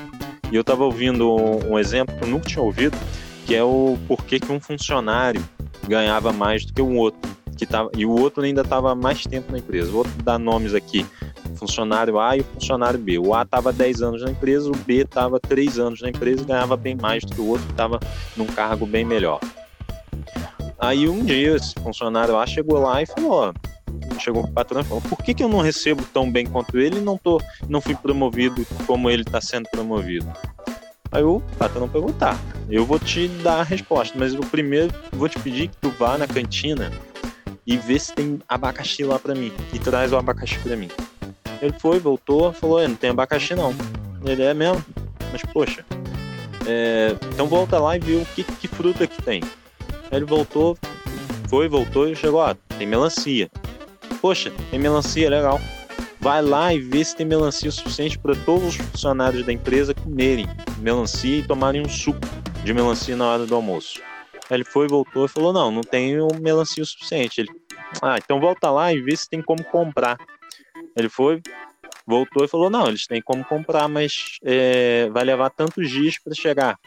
E 0.51 0.55
eu 0.55 0.61
estava 0.61 0.83
ouvindo 0.83 1.29
um, 1.29 1.73
um 1.73 1.79
exemplo 1.79 2.15
que 2.15 2.23
eu 2.23 2.27
nunca 2.27 2.47
tinha 2.47 2.61
ouvido, 2.61 2.97
que 3.45 3.55
é 3.55 3.63
o 3.63 3.97
porquê 4.07 4.39
que 4.39 4.51
um 4.51 4.59
funcionário 4.59 5.43
ganhava 5.87 6.31
mais 6.31 6.65
do 6.65 6.73
que 6.73 6.81
um 6.81 6.97
outro 6.97 7.19
que 7.57 7.65
tava, 7.65 7.91
e 7.95 8.05
o 8.05 8.11
outro 8.11 8.43
ainda 8.43 8.61
estava 8.61 8.95
mais 8.95 9.23
tempo 9.23 9.51
na 9.51 9.59
empresa. 9.59 9.95
Outro 9.95 10.11
dá 10.23 10.37
nomes 10.39 10.73
aqui, 10.73 11.05
funcionário 11.55 12.19
A 12.19 12.37
e 12.37 12.41
o 12.41 12.43
funcionário 12.43 12.99
B. 12.99 13.17
O 13.17 13.33
A 13.33 13.43
estava 13.43 13.71
10 13.71 14.01
anos 14.01 14.21
na 14.23 14.31
empresa, 14.31 14.69
o 14.69 14.75
B 14.75 15.01
estava 15.01 15.39
3 15.39 15.79
anos 15.79 16.01
na 16.01 16.09
empresa 16.09 16.41
e 16.41 16.45
ganhava 16.45 16.75
bem 16.75 16.95
mais 16.95 17.23
do 17.23 17.33
que 17.33 17.41
o 17.41 17.47
outro 17.47 17.65
que 17.65 17.71
estava 17.71 17.99
num 18.35 18.45
cargo 18.45 18.85
bem 18.85 19.05
melhor. 19.05 19.39
Aí 20.79 21.07
um 21.07 21.23
dia 21.23 21.55
esse 21.55 21.73
funcionário 21.75 22.37
A 22.37 22.45
chegou 22.45 22.79
lá 22.79 23.01
e 23.01 23.05
falou, 23.05 23.53
chegou 24.19 24.43
o 24.43 24.51
patrão 24.51 24.81
e 24.81 24.83
falou, 24.83 25.01
por 25.01 25.17
que, 25.23 25.33
que 25.33 25.43
eu 25.43 25.47
não 25.47 25.61
recebo 25.61 26.03
tão 26.13 26.29
bem 26.29 26.45
quanto 26.45 26.77
ele 26.77 26.97
e 26.97 27.01
não, 27.01 27.17
tô, 27.17 27.41
não 27.69 27.79
fui 27.79 27.95
promovido 27.95 28.65
como 28.85 29.09
ele 29.09 29.21
está 29.21 29.39
sendo 29.39 29.69
promovido? 29.69 30.31
Aí 31.13 31.23
o 31.23 31.39
patrão 31.59 31.87
perguntou, 31.87 32.15
tá, 32.15 32.35
eu 32.67 32.83
vou 32.87 32.97
te 32.97 33.27
dar 33.27 33.59
a 33.59 33.63
resposta, 33.63 34.17
mas 34.17 34.33
o 34.33 34.39
primeiro 34.39 34.91
vou 35.11 35.29
te 35.29 35.37
pedir 35.39 35.67
que 35.67 35.77
tu 35.77 35.91
vá 35.91 36.17
na 36.17 36.27
cantina 36.27 36.91
e 37.67 37.77
vê 37.77 37.99
se 37.99 38.11
tem 38.13 38.39
abacaxi 38.49 39.03
lá 39.03 39.19
para 39.19 39.35
mim 39.35 39.53
e 39.71 39.77
traz 39.77 40.11
o 40.11 40.17
abacaxi 40.17 40.57
para 40.57 40.75
mim. 40.75 40.89
Ele 41.61 41.73
foi, 41.77 41.99
voltou, 41.99 42.51
falou: 42.51 42.85
não 42.87 42.95
tem 42.95 43.11
abacaxi 43.11 43.53
não. 43.53 43.75
Ele 44.25 44.41
é 44.41 44.55
mesmo, 44.55 44.83
mas 45.31 45.43
poxa, 45.53 45.85
é, 46.65 47.15
então 47.31 47.45
volta 47.45 47.77
lá 47.77 47.95
e 47.95 47.99
vê 47.99 48.15
o 48.15 48.25
que, 48.33 48.43
que 48.43 48.67
fruta 48.67 49.05
que 49.05 49.21
tem. 49.21 49.43
Aí 50.09 50.17
ele 50.17 50.25
voltou, 50.25 50.75
foi, 51.47 51.69
voltou 51.69 52.09
e 52.09 52.15
chegou, 52.15 52.39
ó, 52.39 52.55
tem 52.77 52.87
melancia. 52.87 53.51
Poxa, 54.19 54.51
tem 54.71 54.79
melancia, 54.79 55.29
legal. 55.29 55.61
Vai 56.19 56.41
lá 56.41 56.73
e 56.73 56.79
vê 56.79 57.03
se 57.03 57.15
tem 57.15 57.25
melancia 57.25 57.69
suficiente 57.69 58.17
para 58.17 58.33
todos 58.33 58.69
os 58.69 58.75
funcionários 58.77 59.45
da 59.45 59.53
empresa 59.53 59.93
comerem 59.93 60.47
melancia 60.83 61.37
e 61.37 61.47
tomarem 61.47 61.81
um 61.81 61.89
suco 61.89 62.19
de 62.63 62.73
melancia 62.73 63.15
na 63.15 63.27
hora 63.27 63.45
do 63.45 63.55
almoço. 63.55 64.01
Aí 64.49 64.57
ele 64.57 64.65
foi, 64.65 64.87
voltou 64.87 65.25
e 65.25 65.29
falou: 65.29 65.53
Não, 65.53 65.71
não 65.71 65.81
tenho 65.81 66.27
melancia 66.41 66.83
o 66.83 66.85
suficiente. 66.85 67.39
Ele, 67.39 67.49
ah, 68.01 68.17
então 68.17 68.39
volta 68.39 68.69
lá 68.69 68.93
e 68.93 69.01
vê 69.01 69.15
se 69.15 69.29
tem 69.29 69.41
como 69.41 69.63
comprar. 69.63 70.17
Ele 70.95 71.07
foi, 71.07 71.41
voltou 72.05 72.43
e 72.43 72.47
falou: 72.47 72.69
Não, 72.69 72.87
eles 72.87 73.07
têm 73.07 73.21
como 73.21 73.43
comprar, 73.45 73.87
mas 73.87 74.37
é, 74.43 75.09
vai 75.09 75.23
levar 75.23 75.49
tantos 75.49 75.89
dias 75.89 76.19
para 76.19 76.35
chegar. 76.35 76.77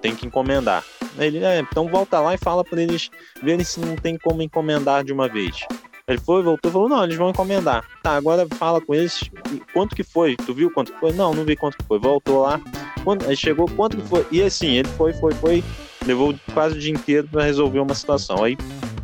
Tem 0.00 0.16
que 0.16 0.26
encomendar. 0.26 0.84
Ele, 1.18 1.44
é, 1.44 1.58
então 1.58 1.88
volta 1.88 2.20
lá 2.20 2.34
e 2.34 2.38
fala 2.38 2.64
para 2.64 2.82
eles 2.82 3.10
verem 3.42 3.64
se 3.64 3.80
não 3.80 3.96
tem 3.96 4.18
como 4.18 4.42
encomendar 4.42 5.04
de 5.04 5.12
uma 5.12 5.28
vez. 5.28 5.60
Ele 6.08 6.18
foi, 6.18 6.40
voltou 6.40 6.70
falou: 6.70 6.88
Não, 6.88 7.02
eles 7.02 7.16
vão 7.16 7.30
encomendar. 7.30 7.84
Tá, 8.00 8.12
agora 8.12 8.46
fala 8.54 8.80
com 8.80 8.94
eles 8.94 9.28
quanto 9.72 9.96
que 9.96 10.04
foi. 10.04 10.36
Tu 10.36 10.54
viu 10.54 10.70
quanto 10.70 10.92
que 10.92 11.00
foi? 11.00 11.12
Não, 11.12 11.34
não 11.34 11.44
vi 11.44 11.56
quanto 11.56 11.76
que 11.76 11.84
foi. 11.84 11.98
Voltou 11.98 12.42
lá. 12.42 12.60
Quando, 13.02 13.26
aí 13.26 13.36
chegou 13.36 13.68
quanto 13.68 13.96
que 13.96 14.06
foi. 14.08 14.24
E 14.30 14.40
assim, 14.40 14.68
ele 14.68 14.88
foi, 14.90 15.12
foi, 15.14 15.34
foi. 15.34 15.64
Levou 16.06 16.32
quase 16.54 16.76
o 16.76 16.80
dia 16.80 16.92
inteiro 16.92 17.26
para 17.26 17.42
resolver 17.42 17.80
uma 17.80 17.94
situação. 17.94 18.44
Aí 18.44 18.56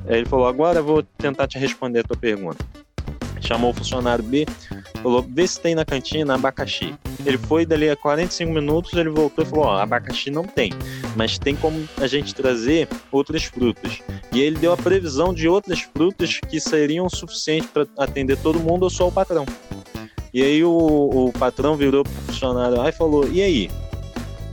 ele 0.06 0.26
falou: 0.26 0.46
Agora 0.46 0.78
eu 0.78 0.84
vou 0.84 1.02
tentar 1.02 1.48
te 1.48 1.58
responder 1.58 2.00
a 2.00 2.04
tua 2.04 2.16
pergunta 2.16 2.64
chamou 3.52 3.70
o 3.70 3.74
funcionário 3.74 4.24
B, 4.24 4.46
falou: 5.02 5.22
vê 5.22 5.46
se 5.46 5.60
tem 5.60 5.74
na 5.74 5.84
cantina 5.84 6.34
abacaxi. 6.34 6.94
Ele 7.24 7.36
foi 7.36 7.66
dali 7.66 7.90
a 7.90 7.96
45 7.96 8.50
minutos, 8.50 8.92
ele 8.94 9.10
voltou 9.10 9.44
e 9.44 9.46
falou: 9.46 9.70
abacaxi 9.70 10.30
não 10.30 10.44
tem, 10.44 10.72
mas 11.14 11.38
tem 11.38 11.54
como 11.54 11.86
a 11.98 12.06
gente 12.06 12.34
trazer 12.34 12.88
outras 13.10 13.44
frutas. 13.44 14.00
E 14.32 14.40
ele 14.40 14.58
deu 14.58 14.72
a 14.72 14.76
previsão 14.76 15.34
de 15.34 15.48
outras 15.48 15.80
frutas 15.80 16.40
que 16.40 16.58
seriam 16.58 17.08
suficientes 17.08 17.68
para 17.70 17.86
atender 17.98 18.38
todo 18.38 18.58
mundo 18.58 18.84
ou 18.84 18.90
só 18.90 19.08
o 19.08 19.12
patrão. 19.12 19.44
E 20.32 20.42
aí 20.42 20.64
o, 20.64 20.70
o 20.70 21.32
patrão 21.38 21.76
virou 21.76 22.04
pro 22.04 22.12
funcionário 22.12 22.78
lá 22.78 22.88
e 22.88 22.92
falou: 22.92 23.28
e 23.28 23.42
aí? 23.42 23.70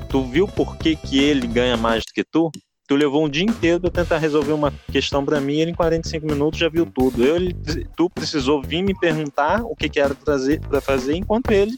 Tu 0.10 0.24
viu 0.24 0.48
por 0.48 0.76
que, 0.78 0.96
que 0.96 1.20
ele 1.20 1.46
ganha 1.46 1.78
mais 1.78 2.04
do 2.04 2.12
que 2.12 2.24
tu? 2.24 2.52
Tu 2.90 2.96
levou 2.96 3.24
um 3.24 3.30
dia 3.30 3.44
inteiro 3.44 3.80
para 3.80 3.92
tentar 3.92 4.18
resolver 4.18 4.52
uma 4.52 4.74
questão 4.92 5.24
para 5.24 5.40
mim, 5.40 5.60
ele 5.60 5.72
em 5.72 5.76
45 5.76 6.26
minutos 6.26 6.60
já 6.60 6.68
viu 6.68 6.88
tudo. 6.88 7.24
Eu, 7.24 7.36
ele, 7.36 7.56
tu 7.96 8.10
precisou 8.10 8.64
vir 8.64 8.82
me 8.82 8.98
perguntar 8.98 9.62
o 9.62 9.76
que, 9.76 9.88
que 9.88 10.00
era 10.00 10.16
para 10.16 10.82
fazer, 10.82 11.14
enquanto 11.14 11.52
ele 11.52 11.78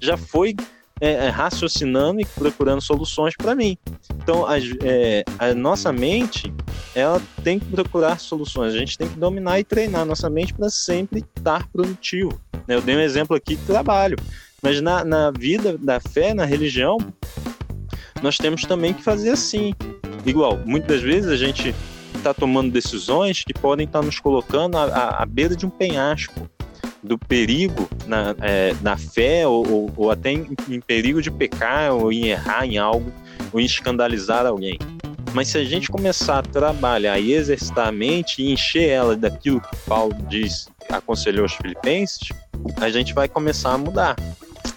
já 0.00 0.16
foi 0.16 0.54
é, 1.00 1.26
é, 1.26 1.28
raciocinando 1.30 2.20
e 2.20 2.24
procurando 2.24 2.80
soluções 2.80 3.34
para 3.36 3.56
mim. 3.56 3.76
Então, 4.22 4.46
a, 4.46 4.56
é, 4.84 5.24
a, 5.36 5.52
nossa 5.52 5.92
mente, 5.92 6.54
ela 6.94 7.20
tem 7.42 7.58
que 7.58 7.66
procurar 7.66 8.20
soluções. 8.20 8.72
A 8.72 8.78
gente 8.78 8.96
tem 8.96 9.08
que 9.08 9.18
dominar 9.18 9.58
e 9.58 9.64
treinar 9.64 10.02
a 10.02 10.04
nossa 10.04 10.30
mente 10.30 10.54
para 10.54 10.70
sempre 10.70 11.24
estar 11.36 11.66
produtivo. 11.72 12.40
Eu 12.68 12.80
dei 12.80 12.94
um 12.94 13.00
exemplo 13.00 13.34
aqui 13.34 13.56
de 13.56 13.64
trabalho, 13.64 14.16
mas 14.62 14.80
na, 14.80 15.04
na 15.04 15.32
vida 15.32 15.76
da 15.76 15.98
fé, 15.98 16.32
na 16.32 16.44
religião, 16.44 16.98
nós 18.22 18.36
temos 18.36 18.62
também 18.62 18.94
que 18.94 19.02
fazer 19.02 19.30
assim 19.30 19.74
igual, 20.24 20.60
muitas 20.64 21.00
vezes 21.00 21.30
a 21.30 21.36
gente 21.36 21.74
está 22.14 22.32
tomando 22.32 22.70
decisões 22.70 23.42
que 23.44 23.52
podem 23.52 23.86
estar 23.86 24.00
tá 24.00 24.04
nos 24.06 24.18
colocando 24.20 24.76
à, 24.78 25.24
beira 25.26 25.56
de 25.56 25.66
um 25.66 25.70
penhasco 25.70 26.48
do 27.02 27.18
perigo 27.18 27.88
na, 28.06 28.34
é, 28.40 28.74
na 28.80 28.96
fé 28.96 29.46
ou, 29.46 29.68
ou, 29.68 29.92
ou 29.96 30.10
até 30.10 30.30
em, 30.30 30.54
em, 30.68 30.80
perigo 30.80 31.20
de 31.20 31.30
pecar 31.30 31.92
ou 31.92 32.12
em 32.12 32.26
errar 32.26 32.64
em 32.64 32.78
algo 32.78 33.12
ou 33.52 33.60
em 33.60 33.64
escandalizar 33.64 34.46
alguém. 34.46 34.78
Mas 35.34 35.48
se 35.48 35.58
a 35.58 35.64
gente 35.64 35.88
começar 35.88 36.38
a 36.38 36.42
trabalhar 36.42 37.18
e 37.18 37.32
exercitar 37.32 37.88
a 37.88 37.92
mente 37.92 38.42
e 38.42 38.52
encher 38.52 38.88
ela 38.88 39.16
daquilo 39.16 39.60
que 39.60 39.76
Paulo 39.88 40.14
diz, 40.28 40.68
aconselhou 40.90 41.46
os 41.46 41.54
filipenses, 41.54 42.28
a 42.80 42.90
gente 42.90 43.14
vai 43.14 43.28
começar 43.28 43.72
a 43.72 43.78
mudar. 43.78 44.16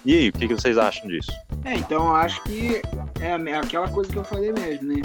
E 0.06 0.14
aí, 0.14 0.30
o 0.30 0.34
que 0.34 0.48
vocês 0.48 0.78
acham 0.78 1.08
disso? 1.08 1.32
É, 1.66 1.74
então 1.76 2.08
eu 2.08 2.16
acho 2.16 2.42
que 2.44 2.82
é 3.20 3.56
aquela 3.56 3.88
coisa 3.90 4.12
que 4.12 4.18
eu 4.18 4.24
falei 4.24 4.52
mesmo, 4.54 4.88
né? 4.88 5.02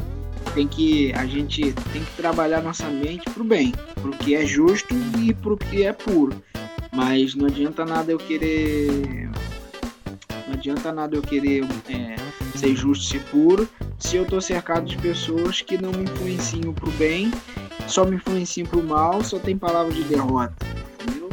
Tem 0.55 0.67
que 0.67 1.13
a 1.13 1.27
gente 1.27 1.73
tem 1.93 2.05
que 2.05 2.17
trabalhar 2.17 2.63
nossa 2.63 2.89
mente 2.89 3.29
pro 3.31 3.45
bem, 3.45 3.73
pro 4.01 4.11
que 4.11 4.35
é 4.35 4.45
justo 4.45 4.95
e 5.19 5.33
pro 5.35 5.57
que 5.57 5.85
é 5.85 5.93
puro. 5.93 6.43
Mas 6.93 7.35
não 7.35 7.47
adianta 7.47 7.85
nada 7.85 8.11
eu 8.11 8.19
querer 8.19 9.31
não 10.47 10.55
adianta 10.55 10.93
nada 10.93 11.15
eu 11.17 11.23
querer 11.23 11.65
é, 11.89 12.17
ser 12.59 12.75
justo 12.75 13.17
e 13.17 13.21
puro 13.21 13.69
se 14.01 14.17
eu 14.17 14.25
tô 14.25 14.41
cercado 14.41 14.87
de 14.87 14.97
pessoas 14.97 15.61
que 15.61 15.77
não 15.77 15.93
me 15.93 16.05
influenciam 16.05 16.73
pro 16.73 16.91
bem, 16.93 17.31
só 17.87 18.05
me 18.05 18.17
influenciam 18.17 18.67
pro 18.67 18.83
mal, 18.83 19.23
só 19.23 19.39
tem 19.39 19.57
palavra 19.57 19.93
de 19.93 20.03
derrota. 20.05 20.67
Entendeu? 20.95 21.29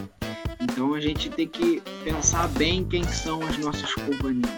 Então 0.62 0.94
a 0.94 1.00
gente 1.00 1.30
tem 1.30 1.48
que 1.48 1.82
pensar 2.04 2.48
bem 2.50 2.84
quem 2.84 3.04
são 3.06 3.42
as 3.48 3.58
nossas 3.58 3.94
companhias. 3.96 4.52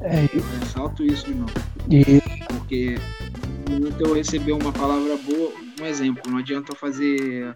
É, 0.00 0.28
eu 0.34 0.44
ressalto 0.60 1.04
isso 1.04 1.24
de 1.26 1.34
novo. 1.34 1.52
E... 1.88 2.20
Porque 2.48 2.98
muito 3.68 4.04
eu 4.04 4.14
receber 4.14 4.52
uma 4.52 4.72
palavra 4.72 5.16
boa, 5.16 5.52
um 5.80 5.86
exemplo, 5.86 6.30
não 6.30 6.38
adianta 6.38 6.74
fazer 6.74 7.54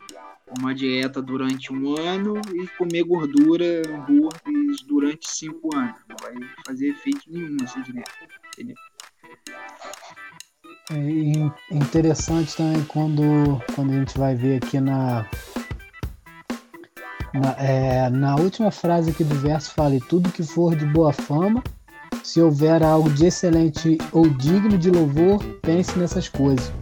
uma 0.59 0.75
dieta 0.75 1.22
durante 1.22 1.72
um 1.72 1.96
ano 1.96 2.35
e 2.55 2.66
comer 2.77 3.05
gordura, 3.05 3.83
hambúrgueres 3.88 4.83
durante 4.87 5.31
cinco 5.31 5.75
anos. 5.75 5.96
Não 6.09 6.16
vai 6.20 6.35
fazer 6.66 6.88
efeito 6.88 7.22
nenhum 7.29 7.57
essa 7.62 7.81
dieta. 7.81 8.11
Entendeu? 8.53 8.77
É 10.90 11.75
interessante 11.75 12.57
também 12.57 12.85
quando, 12.85 13.22
quando 13.75 13.92
a 13.92 13.98
gente 13.98 14.18
vai 14.18 14.35
ver 14.35 14.62
aqui 14.62 14.79
na, 14.81 15.27
na, 17.33 17.53
é, 17.59 18.11
na 18.11 18.37
última 18.37 18.70
frase 18.70 19.11
aqui 19.11 19.25
do 19.25 19.35
verso 19.37 19.72
fala 19.72 19.98
tudo 20.09 20.33
que 20.33 20.42
for 20.42 20.77
de 20.77 20.85
boa 20.85 21.12
fama 21.12 21.62
se 22.22 22.40
houver 22.40 22.82
algo 22.82 23.11
de 23.11 23.26
excelente 23.26 23.98
ou 24.12 24.28
digno 24.28 24.78
de 24.78 24.90
louvor, 24.90 25.42
pense 25.62 25.98
nessas 25.98 26.28
coisas. 26.28 26.72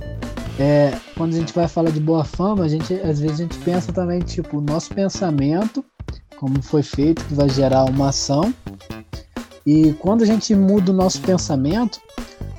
É, 0.59 0.95
quando 1.17 1.35
a 1.35 1.39
gente 1.39 1.55
vai 1.55 1.67
falar 1.67 1.91
de 1.91 2.01
boa 2.01 2.25
fama, 2.25 2.65
a 2.65 2.69
gente, 2.69 2.93
às 2.95 3.19
vezes 3.19 3.41
a 3.41 3.43
gente 3.45 3.59
pensa 3.59 3.93
também, 3.93 4.21
tipo, 4.21 4.59
o 4.59 4.61
nosso 4.61 4.95
pensamento, 4.95 5.85
como 6.37 6.63
foi 6.63 6.83
feito, 6.83 7.25
que 7.25 7.35
vai 7.35 7.49
gerar 7.49 7.85
uma 7.85 8.11
ação. 8.11 8.53
E 9.65 9.95
quando 9.95 10.23
a 10.23 10.27
gente 10.27 10.55
muda 10.55 10.93
o 10.93 10.95
nosso 10.95 11.21
pensamento, 11.23 12.01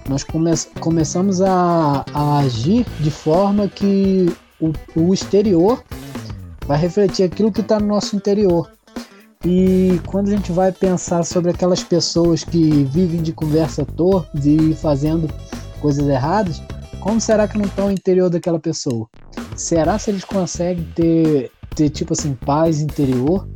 nós 0.10 0.24
come 0.24 0.52
começamos 0.80 1.42
a, 1.42 2.04
a, 2.14 2.40
agir 2.40 2.86
de 3.00 3.12
forma 3.12 3.68
que 3.68 4.34
o, 4.60 4.72
o 4.96 5.14
exterior 5.14 5.84
vai 6.66 6.80
refletir 6.80 7.24
aquilo 7.24 7.52
que 7.52 7.62
está 7.62 7.80
no 7.80 7.88
nosso 7.88 8.16
interior. 8.16 8.70
E 9.44 10.00
quando 10.06 10.28
a 10.28 10.32
gente 10.32 10.52
vai 10.52 10.72
pensar 10.72 11.24
sobre 11.24 11.50
aquelas 11.50 11.84
pessoas 11.84 12.44
que 12.44 12.84
vivem 12.84 13.22
de 13.22 13.34
conversa 13.34 13.84
torta 13.84 14.30
e 14.38 14.76
fazendo 14.76 15.28
coisas 15.80 16.08
erradas, 16.08 16.62
como 17.00 17.20
será 17.20 17.48
que 17.48 17.58
não 17.58 17.66
está 17.66 17.86
o 17.86 17.92
interior 17.92 18.30
daquela 18.30 18.60
pessoa? 18.60 19.10
Será 19.56 19.98
se 19.98 20.12
eles 20.12 20.24
conseguem 20.24 20.86
ter, 20.96 21.52
ter 21.76 21.90
tipo 21.90 22.14
assim, 22.14 22.36
paz 22.36 22.82
interior? 22.82 23.48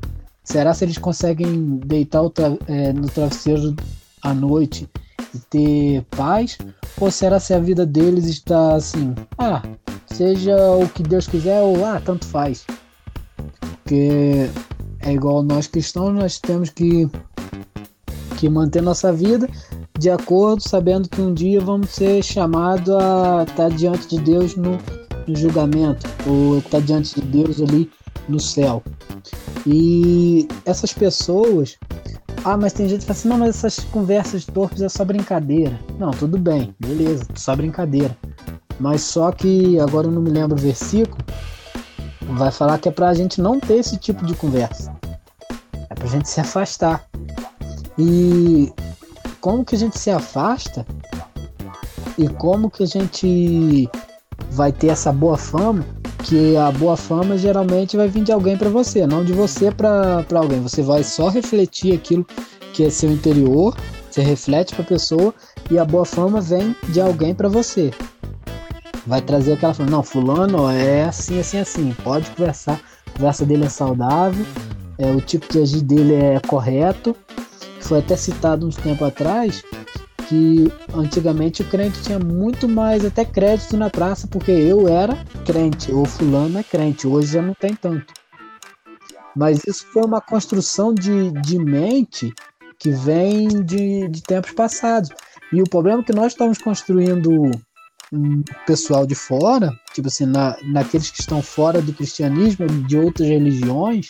Será 0.43 0.73
se 0.73 0.85
eles 0.85 0.97
conseguem 0.97 1.77
deitar 1.85 2.27
tra 2.31 2.57
é, 2.67 2.91
no 2.91 3.07
travesseiro 3.07 3.75
à 4.23 4.33
noite 4.33 4.89
e 5.33 5.39
ter 5.39 6.03
paz? 6.09 6.57
Ou 6.99 7.11
será 7.11 7.39
se 7.39 7.53
a 7.53 7.59
vida 7.59 7.85
deles 7.85 8.25
está 8.25 8.75
assim, 8.75 9.13
ah, 9.37 9.61
seja 10.07 10.55
o 10.71 10.89
que 10.89 11.03
Deus 11.03 11.27
quiser 11.27 11.61
ou 11.61 11.85
ah, 11.85 12.01
tanto 12.03 12.25
faz? 12.25 12.65
Porque 13.83 14.49
é 15.05 15.13
igual 15.13 15.43
nós 15.43 15.67
cristãos, 15.67 16.13
nós 16.13 16.39
temos 16.39 16.69
que, 16.69 17.07
que 18.37 18.49
manter 18.49 18.81
nossa 18.81 19.13
vida 19.13 19.47
de 19.97 20.09
acordo, 20.09 20.61
sabendo 20.61 21.07
que 21.07 21.21
um 21.21 21.33
dia 21.33 21.61
vamos 21.61 21.91
ser 21.91 22.21
chamados 22.21 22.89
a 22.89 23.45
estar 23.47 23.69
diante 23.69 24.07
de 24.07 24.19
Deus 24.19 24.55
no, 24.55 24.77
no 25.27 25.35
julgamento, 25.35 26.05
ou 26.27 26.57
estar 26.57 26.81
diante 26.81 27.21
de 27.21 27.27
Deus 27.27 27.61
ali 27.61 27.89
no 28.27 28.39
céu. 28.39 28.83
E 29.65 30.47
essas 30.65 30.91
pessoas. 30.91 31.77
Ah, 32.43 32.57
mas 32.57 32.73
tem 32.73 32.87
gente 32.87 32.99
que 33.01 33.05
fala 33.07 33.17
assim, 33.17 33.29
não, 33.29 33.37
mas 33.39 33.49
essas 33.49 33.79
conversas 33.85 34.45
torpes 34.45 34.81
é 34.81 34.89
só 34.89 35.03
brincadeira. 35.03 35.79
Não, 35.97 36.11
tudo 36.11 36.37
bem, 36.37 36.75
beleza, 36.79 37.25
só 37.33 37.55
brincadeira. 37.55 38.15
Mas 38.79 39.01
só 39.01 39.31
que 39.31 39.79
agora 39.79 40.07
eu 40.07 40.11
não 40.11 40.21
me 40.21 40.29
lembro 40.29 40.55
o 40.55 40.61
versículo, 40.61 41.17
vai 42.21 42.51
falar 42.51 42.77
que 42.77 42.89
é 42.89 42.91
para 42.91 43.09
a 43.09 43.13
gente 43.13 43.41
não 43.41 43.59
ter 43.59 43.75
esse 43.75 43.97
tipo 43.97 44.25
de 44.25 44.35
conversa. 44.35 44.94
A 46.05 46.07
gente 46.07 46.29
se 46.29 46.39
afastar. 46.39 47.03
E 47.97 48.71
como 49.41 49.65
que 49.65 49.75
a 49.75 49.79
gente 49.79 49.97
se 49.97 50.11
afasta? 50.11 50.85
E 52.15 52.27
como 52.27 52.69
que 52.69 52.83
a 52.83 52.85
gente 52.85 53.89
vai 54.51 54.71
ter 54.71 54.89
essa 54.89 55.11
boa 55.11 55.35
fama? 55.35 55.83
Que 56.23 56.55
a 56.57 56.71
boa 56.71 56.95
fama 56.95 57.39
geralmente 57.39 57.97
vai 57.97 58.07
vir 58.07 58.23
de 58.23 58.31
alguém 58.31 58.55
para 58.55 58.69
você, 58.69 59.07
não 59.07 59.25
de 59.25 59.33
você 59.33 59.71
para 59.71 60.23
alguém. 60.35 60.61
Você 60.61 60.83
vai 60.83 61.03
só 61.03 61.27
refletir 61.27 61.95
aquilo 61.95 62.23
que 62.71 62.83
é 62.83 62.89
seu 62.91 63.11
interior, 63.11 63.75
Você 64.11 64.21
reflete 64.21 64.75
para 64.75 64.83
a 64.83 64.87
pessoa 64.87 65.33
e 65.71 65.79
a 65.79 65.83
boa 65.83 66.05
fama 66.05 66.39
vem 66.39 66.75
de 66.89 67.01
alguém 67.01 67.33
para 67.33 67.49
você. 67.49 67.91
Vai 69.07 69.23
trazer 69.23 69.53
aquela 69.53 69.73
fama, 69.73 69.89
não, 69.89 70.03
fulano 70.03 70.69
é 70.69 71.03
assim, 71.03 71.39
assim, 71.39 71.57
assim. 71.57 71.95
Pode 72.03 72.29
conversar, 72.29 72.79
a 73.07 73.11
conversa 73.17 73.43
dele 73.43 73.65
é 73.65 73.69
saudável, 73.69 74.45
é, 74.97 75.11
o 75.11 75.21
tipo 75.21 75.51
de 75.51 75.59
agir 75.59 75.81
dele 75.81 76.13
é 76.13 76.39
correto. 76.39 77.15
Foi 77.81 77.99
até 77.99 78.15
citado 78.15 78.67
uns 78.67 78.75
tempo 78.75 79.05
atrás 79.05 79.63
que 80.27 80.71
antigamente 80.93 81.61
o 81.61 81.65
crente 81.65 82.01
tinha 82.01 82.17
muito 82.19 82.67
mais 82.67 83.05
até 83.05 83.23
crédito 83.23 83.77
na 83.77 83.89
praça, 83.89 84.27
porque 84.27 84.51
eu 84.51 84.87
era 84.87 85.23
crente, 85.45 85.91
ou 85.91 86.05
fulano 86.05 86.57
é 86.57 86.63
crente, 86.63 87.07
hoje 87.07 87.33
já 87.33 87.41
não 87.41 87.53
tem 87.53 87.75
tanto. 87.75 88.11
Mas 89.35 89.63
isso 89.67 89.85
foi 89.91 90.03
uma 90.03 90.21
construção 90.21 90.93
de, 90.93 91.31
de 91.41 91.59
mente 91.59 92.33
que 92.79 92.89
vem 92.89 93.47
de, 93.63 94.07
de 94.07 94.23
tempos 94.23 94.51
passados. 94.51 95.09
E 95.51 95.61
o 95.61 95.69
problema 95.69 96.01
é 96.01 96.03
que 96.03 96.13
nós 96.13 96.31
estamos 96.31 96.57
construindo 96.57 97.51
um 98.11 98.43
pessoal 98.65 99.05
de 99.05 99.15
fora, 99.15 99.71
tipo 99.93 100.07
assim, 100.07 100.25
na, 100.25 100.57
naqueles 100.63 101.11
que 101.11 101.19
estão 101.19 101.41
fora 101.41 101.81
do 101.81 101.93
cristianismo, 101.93 102.67
de 102.67 102.97
outras 102.97 103.27
religiões, 103.27 104.07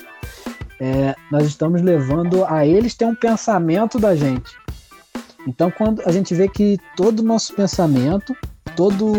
é, 0.80 1.16
nós 1.32 1.46
estamos 1.46 1.82
levando 1.82 2.46
a 2.46 2.66
eles 2.66 2.96
ter 2.96 3.06
um 3.06 3.16
pensamento 3.16 4.00
da 4.00 4.16
gente. 4.16 4.56
Então, 5.48 5.70
quando 5.70 6.02
a 6.06 6.12
gente 6.12 6.34
vê 6.34 6.48
que 6.48 6.78
todo 6.96 7.20
o 7.20 7.24
nosso 7.24 7.54
pensamento, 7.54 8.36
todo 8.76 9.14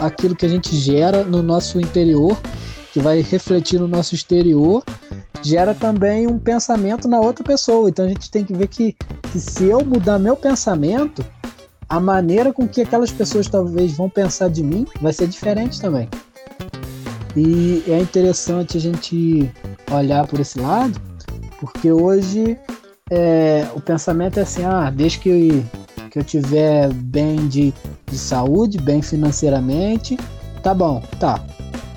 aquilo 0.00 0.36
que 0.36 0.44
a 0.44 0.48
gente 0.48 0.76
gera 0.76 1.24
no 1.24 1.42
nosso 1.42 1.80
interior, 1.80 2.38
que 2.92 3.00
vai 3.00 3.20
refletir 3.20 3.80
no 3.80 3.88
nosso 3.88 4.14
exterior, 4.14 4.84
gera 5.42 5.74
também 5.74 6.26
um 6.26 6.38
pensamento 6.38 7.08
na 7.08 7.18
outra 7.18 7.42
pessoa. 7.42 7.88
Então, 7.88 8.04
a 8.04 8.08
gente 8.08 8.30
tem 8.30 8.44
que 8.44 8.52
ver 8.52 8.68
que, 8.68 8.94
que 9.32 9.40
se 9.40 9.64
eu 9.64 9.84
mudar 9.84 10.18
meu 10.18 10.36
pensamento, 10.36 11.24
a 11.88 11.98
maneira 11.98 12.52
com 12.52 12.68
que 12.68 12.82
aquelas 12.82 13.10
pessoas 13.10 13.48
talvez 13.48 13.92
vão 13.96 14.08
pensar 14.08 14.48
de 14.48 14.62
mim 14.62 14.86
vai 15.00 15.12
ser 15.12 15.26
diferente 15.26 15.80
também. 15.80 16.08
E 17.36 17.82
é 17.86 17.98
interessante 17.98 18.76
a 18.76 18.80
gente 18.80 19.50
olhar 19.90 20.26
por 20.26 20.40
esse 20.40 20.58
lado, 20.58 21.00
porque 21.58 21.90
hoje 21.90 22.58
é, 23.10 23.66
o 23.74 23.80
pensamento 23.80 24.38
é 24.38 24.42
assim, 24.42 24.64
ah, 24.64 24.90
desde 24.90 25.18
que, 25.18 25.64
que 26.10 26.18
eu 26.18 26.24
tiver 26.24 26.92
bem 26.92 27.48
de, 27.48 27.74
de 28.06 28.18
saúde, 28.18 28.78
bem 28.78 29.02
financeiramente, 29.02 30.16
tá 30.62 30.72
bom, 30.72 31.02
tá. 31.18 31.44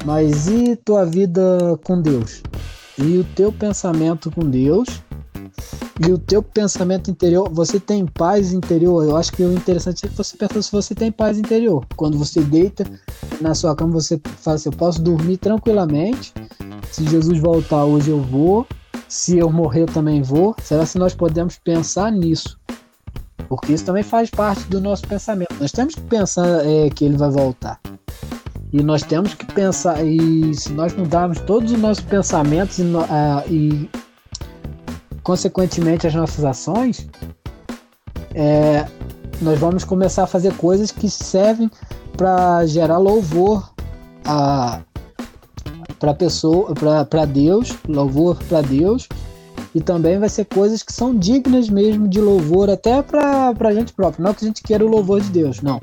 Mas 0.06 0.48
e 0.48 0.76
tua 0.76 1.06
vida 1.06 1.80
com 1.84 2.02
Deus? 2.02 2.42
E 2.98 3.18
o 3.18 3.24
teu 3.24 3.52
pensamento 3.52 4.30
com 4.30 4.42
Deus? 4.42 5.02
E 6.06 6.12
o 6.12 6.18
teu 6.18 6.42
pensamento 6.42 7.12
interior, 7.12 7.48
você 7.52 7.80
tem 7.80 8.06
paz 8.06 8.52
interior? 8.52 9.04
Eu 9.04 9.16
acho 9.16 9.32
que 9.32 9.44
o 9.44 9.54
interessante 9.54 10.06
é 10.06 10.10
que 10.10 10.16
você 10.16 10.36
pensa 10.36 10.62
se 10.62 10.72
você 10.72 10.96
tem 10.96 11.12
paz 11.12 11.38
interior. 11.38 11.86
Quando 11.96 12.18
você 12.18 12.42
deita 12.42 12.84
na 13.40 13.54
sua 13.54 13.76
cama, 13.76 13.94
você 13.94 14.20
fala 14.38 14.56
assim, 14.56 14.70
eu 14.70 14.74
posso 14.74 15.02
dormir 15.02 15.38
tranquilamente. 15.38 16.34
Se 16.94 17.04
Jesus 17.06 17.40
voltar 17.40 17.86
hoje 17.86 18.12
eu 18.12 18.22
vou 18.22 18.68
se 19.14 19.38
eu 19.38 19.52
morrer 19.52 19.82
eu 19.82 19.86
também 19.86 20.24
vou? 20.24 20.56
Será 20.60 20.86
que 20.88 20.98
nós 20.98 21.14
podemos 21.14 21.56
pensar 21.58 22.12
nisso? 22.12 22.60
Porque 23.48 23.74
isso 23.74 23.86
também 23.86 24.02
faz 24.02 24.30
parte 24.32 24.64
do 24.64 24.82
nosso 24.82 25.08
pensamento. 25.08 25.54
Nós 25.60 25.72
temos 25.72 25.94
que 25.94 26.02
pensar 26.02 26.66
é, 26.66 26.90
que 26.90 27.06
ele 27.06 27.16
vai 27.16 27.30
voltar. 27.30 27.80
E 28.72 28.82
nós 28.82 29.04
temos 29.04 29.36
que 29.36 29.46
pensar, 29.46 30.04
e 30.04 30.52
se 30.56 30.72
nós 30.72 30.94
mudarmos 30.94 31.40
todos 31.42 31.72
os 31.72 31.80
nossos 31.80 32.04
pensamentos 32.04 32.80
e, 32.80 32.82
uh, 32.82 33.04
e 33.48 33.90
consequentemente 35.22 36.08
as 36.08 36.16
nossas 36.16 36.44
ações, 36.44 37.08
é, 38.34 38.88
nós 39.42 39.60
vamos 39.60 39.84
começar 39.84 40.24
a 40.24 40.28
fazer 40.28 40.56
coisas 40.58 40.92
que 40.92 41.08
servem 41.08 41.70
para 42.18 42.66
gerar 42.66 42.98
louvor 42.98 43.72
a, 44.26 44.82
para 46.04 46.14
pessoa, 46.14 46.74
para 47.10 47.24
Deus, 47.24 47.78
louvor 47.88 48.38
para 48.50 48.60
Deus, 48.60 49.08
e 49.74 49.80
também 49.80 50.20
vai 50.20 50.28
ser 50.28 50.44
coisas 50.44 50.84
que 50.84 50.92
são 50.92 51.16
dignas 51.18 51.70
mesmo 51.70 52.10
de 52.10 52.20
louvor 52.20 52.70
até 52.70 53.02
para 53.02 53.54
a 53.58 53.74
gente 53.74 53.94
próprio. 53.94 54.22
Não 54.22 54.34
que 54.34 54.44
a 54.44 54.48
gente 54.50 54.62
queira 54.62 54.86
o 54.86 54.90
louvor 54.90 55.22
de 55.22 55.30
Deus, 55.30 55.62
não. 55.62 55.82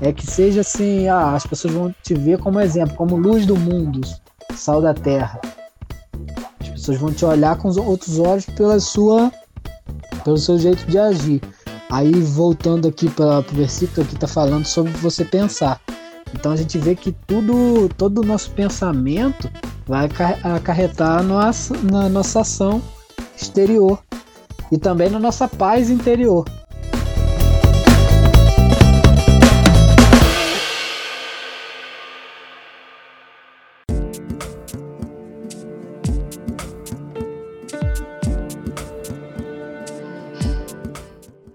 É 0.00 0.12
que 0.12 0.26
seja 0.26 0.62
assim, 0.62 1.06
ah, 1.06 1.36
as 1.36 1.46
pessoas 1.46 1.72
vão 1.72 1.94
te 2.02 2.14
ver 2.14 2.40
como 2.40 2.58
exemplo, 2.58 2.96
como 2.96 3.14
luz 3.14 3.46
do 3.46 3.56
mundo, 3.56 4.00
sal 4.56 4.82
da 4.82 4.92
terra. 4.92 5.40
As 6.58 6.70
pessoas 6.70 6.98
vão 6.98 7.12
te 7.12 7.24
olhar 7.24 7.56
com 7.56 7.68
os 7.68 7.76
outros 7.76 8.18
olhos 8.18 8.46
pela 8.46 8.80
sua, 8.80 9.30
pelo 10.24 10.36
seu 10.36 10.58
jeito 10.58 10.84
de 10.86 10.98
agir. 10.98 11.40
Aí 11.88 12.10
voltando 12.10 12.88
aqui 12.88 13.08
para 13.08 13.38
o 13.38 13.54
versículo 13.54 14.04
que 14.04 14.14
está 14.14 14.26
falando 14.26 14.64
sobre 14.64 14.90
você 14.94 15.24
pensar. 15.24 15.80
Então 16.34 16.52
a 16.52 16.56
gente 16.56 16.78
vê 16.78 16.94
que 16.94 17.12
tudo, 17.12 17.88
todo 17.96 18.20
o 18.20 18.24
nosso 18.24 18.50
pensamento 18.52 19.50
vai 19.86 20.08
acarretar 20.44 21.22
nossa, 21.22 21.76
na 21.78 22.08
nossa 22.08 22.40
ação 22.40 22.82
exterior 23.36 24.02
e 24.70 24.78
também 24.78 25.10
na 25.10 25.18
nossa 25.18 25.48
paz 25.48 25.90
interior. 25.90 26.44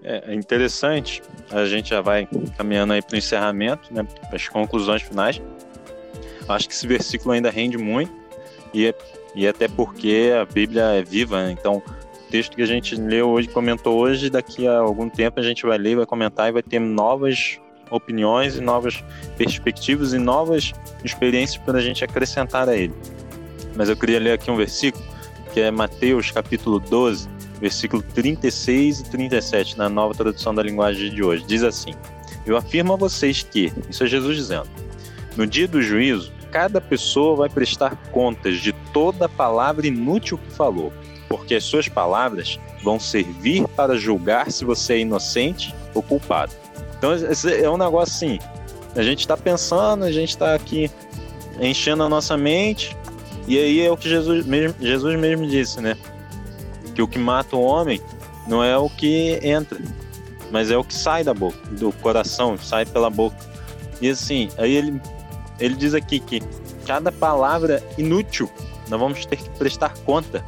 É, 0.02 0.32
é 0.32 0.34
interessante 0.34 1.22
a 1.60 1.66
gente 1.66 1.90
já 1.90 2.00
vai 2.00 2.28
caminhando 2.56 2.92
aí 2.92 3.02
para 3.02 3.14
o 3.14 3.18
encerramento, 3.18 3.92
né, 3.92 4.02
para 4.02 4.36
as 4.36 4.48
conclusões 4.48 5.02
finais. 5.02 5.40
Acho 6.48 6.68
que 6.68 6.74
esse 6.74 6.86
versículo 6.86 7.32
ainda 7.32 7.50
rende 7.50 7.76
muito 7.76 8.12
e, 8.72 8.94
e 9.34 9.46
até 9.48 9.66
porque 9.66 10.32
a 10.40 10.44
Bíblia 10.44 10.82
é 10.82 11.02
viva, 11.02 11.44
né? 11.44 11.52
então 11.52 11.78
o 11.78 12.30
texto 12.30 12.56
que 12.56 12.62
a 12.62 12.66
gente 12.66 12.94
leu 12.94 13.28
hoje, 13.30 13.48
comentou 13.48 13.98
hoje, 13.98 14.30
daqui 14.30 14.66
a 14.66 14.78
algum 14.78 15.08
tempo 15.08 15.40
a 15.40 15.42
gente 15.42 15.64
vai 15.64 15.78
ler, 15.78 15.96
vai 15.96 16.06
comentar 16.06 16.48
e 16.48 16.52
vai 16.52 16.62
ter 16.62 16.78
novas 16.78 17.58
opiniões 17.90 18.56
e 18.56 18.60
novas 18.60 19.02
perspectivas 19.36 20.12
e 20.12 20.18
novas 20.18 20.72
experiências 21.04 21.56
para 21.64 21.78
a 21.78 21.80
gente 21.80 22.04
acrescentar 22.04 22.68
a 22.68 22.76
ele. 22.76 22.94
Mas 23.76 23.88
eu 23.88 23.96
queria 23.96 24.18
ler 24.18 24.32
aqui 24.32 24.50
um 24.50 24.56
versículo 24.56 25.04
que 25.52 25.60
é 25.60 25.70
Mateus 25.70 26.30
capítulo 26.30 26.78
12, 26.78 27.28
versículo 27.60 28.02
36 28.02 29.00
e 29.00 29.04
37, 29.04 29.78
na 29.78 29.88
nova 29.88 30.14
tradução 30.14 30.54
da 30.54 30.62
linguagem 30.62 31.10
de 31.10 31.22
hoje. 31.22 31.44
Diz 31.46 31.62
assim: 31.62 31.92
Eu 32.44 32.56
afirmo 32.56 32.92
a 32.92 32.96
vocês 32.96 33.42
que, 33.42 33.72
isso 33.88 34.04
é 34.04 34.06
Jesus 34.06 34.36
dizendo, 34.36 34.68
no 35.36 35.46
dia 35.46 35.68
do 35.68 35.82
juízo, 35.82 36.32
cada 36.50 36.80
pessoa 36.80 37.36
vai 37.36 37.48
prestar 37.48 37.96
contas 38.10 38.58
de 38.58 38.72
toda 38.92 39.28
palavra 39.28 39.86
inútil 39.86 40.38
que 40.38 40.52
falou, 40.52 40.92
porque 41.28 41.54
as 41.54 41.64
suas 41.64 41.88
palavras 41.88 42.58
vão 42.82 42.98
servir 42.98 43.66
para 43.68 43.96
julgar 43.96 44.50
se 44.50 44.64
você 44.64 44.94
é 44.94 44.98
inocente 45.00 45.74
ou 45.94 46.02
culpado. 46.02 46.52
Então, 46.98 47.12
é 47.12 47.68
um 47.68 47.76
negócio 47.76 48.14
assim: 48.14 48.38
a 48.94 49.02
gente 49.02 49.20
está 49.20 49.36
pensando, 49.36 50.04
a 50.04 50.12
gente 50.12 50.30
está 50.30 50.54
aqui 50.54 50.90
enchendo 51.60 52.02
a 52.02 52.08
nossa 52.08 52.36
mente, 52.36 52.96
e 53.46 53.58
aí 53.58 53.80
é 53.80 53.90
o 53.90 53.96
que 53.96 54.08
Jesus 54.08 54.44
mesmo, 54.46 54.76
Jesus 54.80 55.18
mesmo 55.18 55.46
disse, 55.46 55.80
né? 55.80 55.96
Que 56.96 57.02
o 57.02 57.06
que 57.06 57.18
mata 57.18 57.54
o 57.54 57.62
homem 57.62 58.00
não 58.48 58.64
é 58.64 58.76
o 58.78 58.88
que 58.88 59.38
entra, 59.42 59.78
mas 60.50 60.70
é 60.70 60.78
o 60.78 60.82
que 60.82 60.94
sai 60.94 61.22
da 61.22 61.34
boca, 61.34 61.58
do 61.72 61.92
coração, 61.92 62.56
sai 62.56 62.86
pela 62.86 63.10
boca. 63.10 63.36
E 64.00 64.08
assim, 64.08 64.48
aí 64.56 64.74
ele, 64.74 65.00
ele 65.60 65.74
diz 65.74 65.92
aqui 65.92 66.18
que 66.18 66.40
cada 66.86 67.12
palavra 67.12 67.82
inútil 67.98 68.50
nós 68.88 68.98
vamos 68.98 69.26
ter 69.26 69.36
que 69.36 69.50
prestar 69.50 69.92
conta 70.06 70.42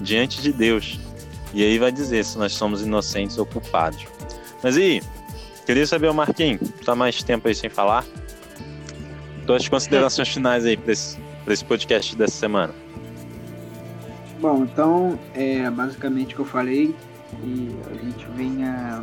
diante 0.00 0.42
de 0.42 0.52
Deus. 0.52 0.98
E 1.54 1.62
aí 1.62 1.78
vai 1.78 1.92
dizer 1.92 2.24
se 2.24 2.36
nós 2.36 2.52
somos 2.52 2.82
inocentes 2.82 3.38
ou 3.38 3.46
culpados. 3.46 4.04
Mas 4.60 4.76
aí, 4.76 5.00
queria 5.64 5.86
saber, 5.86 6.10
o 6.10 6.14
Marquinhos, 6.14 6.68
tá 6.84 6.96
mais 6.96 7.22
tempo 7.22 7.46
aí 7.46 7.54
sem 7.54 7.70
falar? 7.70 8.04
Tuas 9.46 9.68
considerações 9.68 10.28
finais 10.28 10.64
aí 10.64 10.76
para 10.76 10.92
esse, 10.92 11.16
esse 11.46 11.64
podcast 11.64 12.16
dessa 12.16 12.34
semana. 12.36 12.74
Bom, 14.42 14.64
então 14.64 15.16
é 15.34 15.70
basicamente 15.70 16.32
o 16.32 16.36
que 16.38 16.40
eu 16.40 16.44
falei 16.44 16.96
e 17.44 17.70
a 17.88 17.94
gente 17.94 18.26
venha 18.34 19.00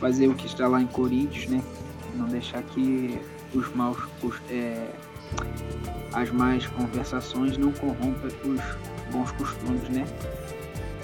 fazer 0.00 0.26
o 0.26 0.34
que 0.34 0.46
está 0.46 0.66
lá 0.66 0.82
em 0.82 0.88
Coríntios, 0.88 1.46
né? 1.46 1.62
Não 2.16 2.26
deixar 2.26 2.64
que 2.64 3.16
os 3.54 3.72
maus, 3.76 3.96
os, 4.24 4.34
é, 4.50 4.88
as 6.12 6.32
más 6.32 6.66
conversações 6.66 7.56
não 7.56 7.70
corrompam 7.70 8.26
os 8.44 9.12
bons 9.12 9.30
costumes, 9.30 9.88
né? 9.88 10.04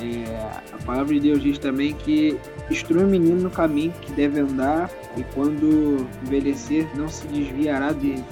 É, 0.00 0.74
a 0.74 0.85
palavra 0.85 1.14
de 1.14 1.20
Deus 1.20 1.40
diz 1.40 1.59
também 1.59 1.94
que 1.94 2.37
instrui 2.68 3.05
o 3.05 3.07
menino 3.07 3.42
no 3.42 3.50
caminho 3.50 3.92
que 4.02 4.11
deve 4.11 4.40
andar 4.40 4.90
e 5.16 5.22
quando 5.35 6.05
envelhecer 6.24 6.88
não 6.96 7.09
se 7.09 7.29
desviará 7.29 7.92
dele. 7.92 8.24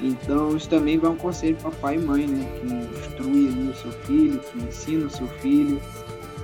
Então, 0.00 0.56
isso 0.56 0.68
também 0.68 0.98
vai 0.98 1.10
um 1.10 1.16
conselho 1.16 1.56
para 1.56 1.70
pai 1.70 1.96
e 1.96 1.98
mãe, 1.98 2.26
né? 2.26 2.46
Que 2.60 2.98
instrui 2.98 3.70
o 3.70 3.74
seu 3.74 3.92
filho, 3.92 4.38
que 4.40 4.58
ensina 4.58 5.06
o 5.06 5.10
seu 5.10 5.26
filho 5.26 5.80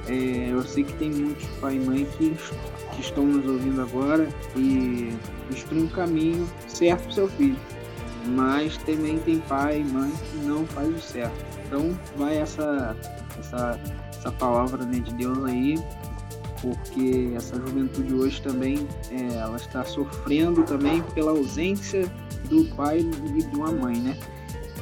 É, 0.09 0.49
eu 0.51 0.63
sei 0.63 0.83
que 0.83 0.93
tem 0.95 1.11
muitos 1.11 1.47
pai 1.61 1.77
e 1.77 1.79
mãe 1.79 2.07
que, 2.19 2.35
que 2.93 3.01
estão 3.01 3.25
nos 3.25 3.47
ouvindo 3.47 3.81
agora 3.83 4.29
e 4.57 5.13
instruem 5.51 5.85
um 5.85 5.89
caminho 5.89 6.49
certo 6.67 7.05
para 7.05 7.13
seu 7.13 7.29
filho. 7.29 7.57
Mas 8.27 8.77
também 8.79 9.19
tem 9.19 9.39
pai 9.41 9.81
e 9.81 9.85
mãe 9.85 10.11
que 10.11 10.39
não 10.39 10.67
faz 10.67 10.89
o 10.89 10.99
certo. 10.99 11.35
Então 11.67 11.97
vai 12.17 12.39
essa, 12.39 12.97
essa, 13.39 13.79
essa 14.11 14.33
palavra 14.33 14.85
né, 14.85 14.99
de 14.99 15.15
Deus 15.15 15.45
aí, 15.45 15.75
porque 16.63 17.33
essa 17.37 17.57
juventude 17.57 18.15
hoje 18.15 18.41
também 18.41 18.87
é, 19.11 19.35
ela 19.35 19.57
está 19.57 19.85
sofrendo 19.85 20.63
também 20.63 21.03
pela 21.15 21.33
ausência 21.33 22.11
do 22.49 22.65
pai 22.77 23.01
e 23.01 23.43
de 23.43 23.57
uma 23.57 23.73
mãe, 23.73 23.99
né? 23.99 24.17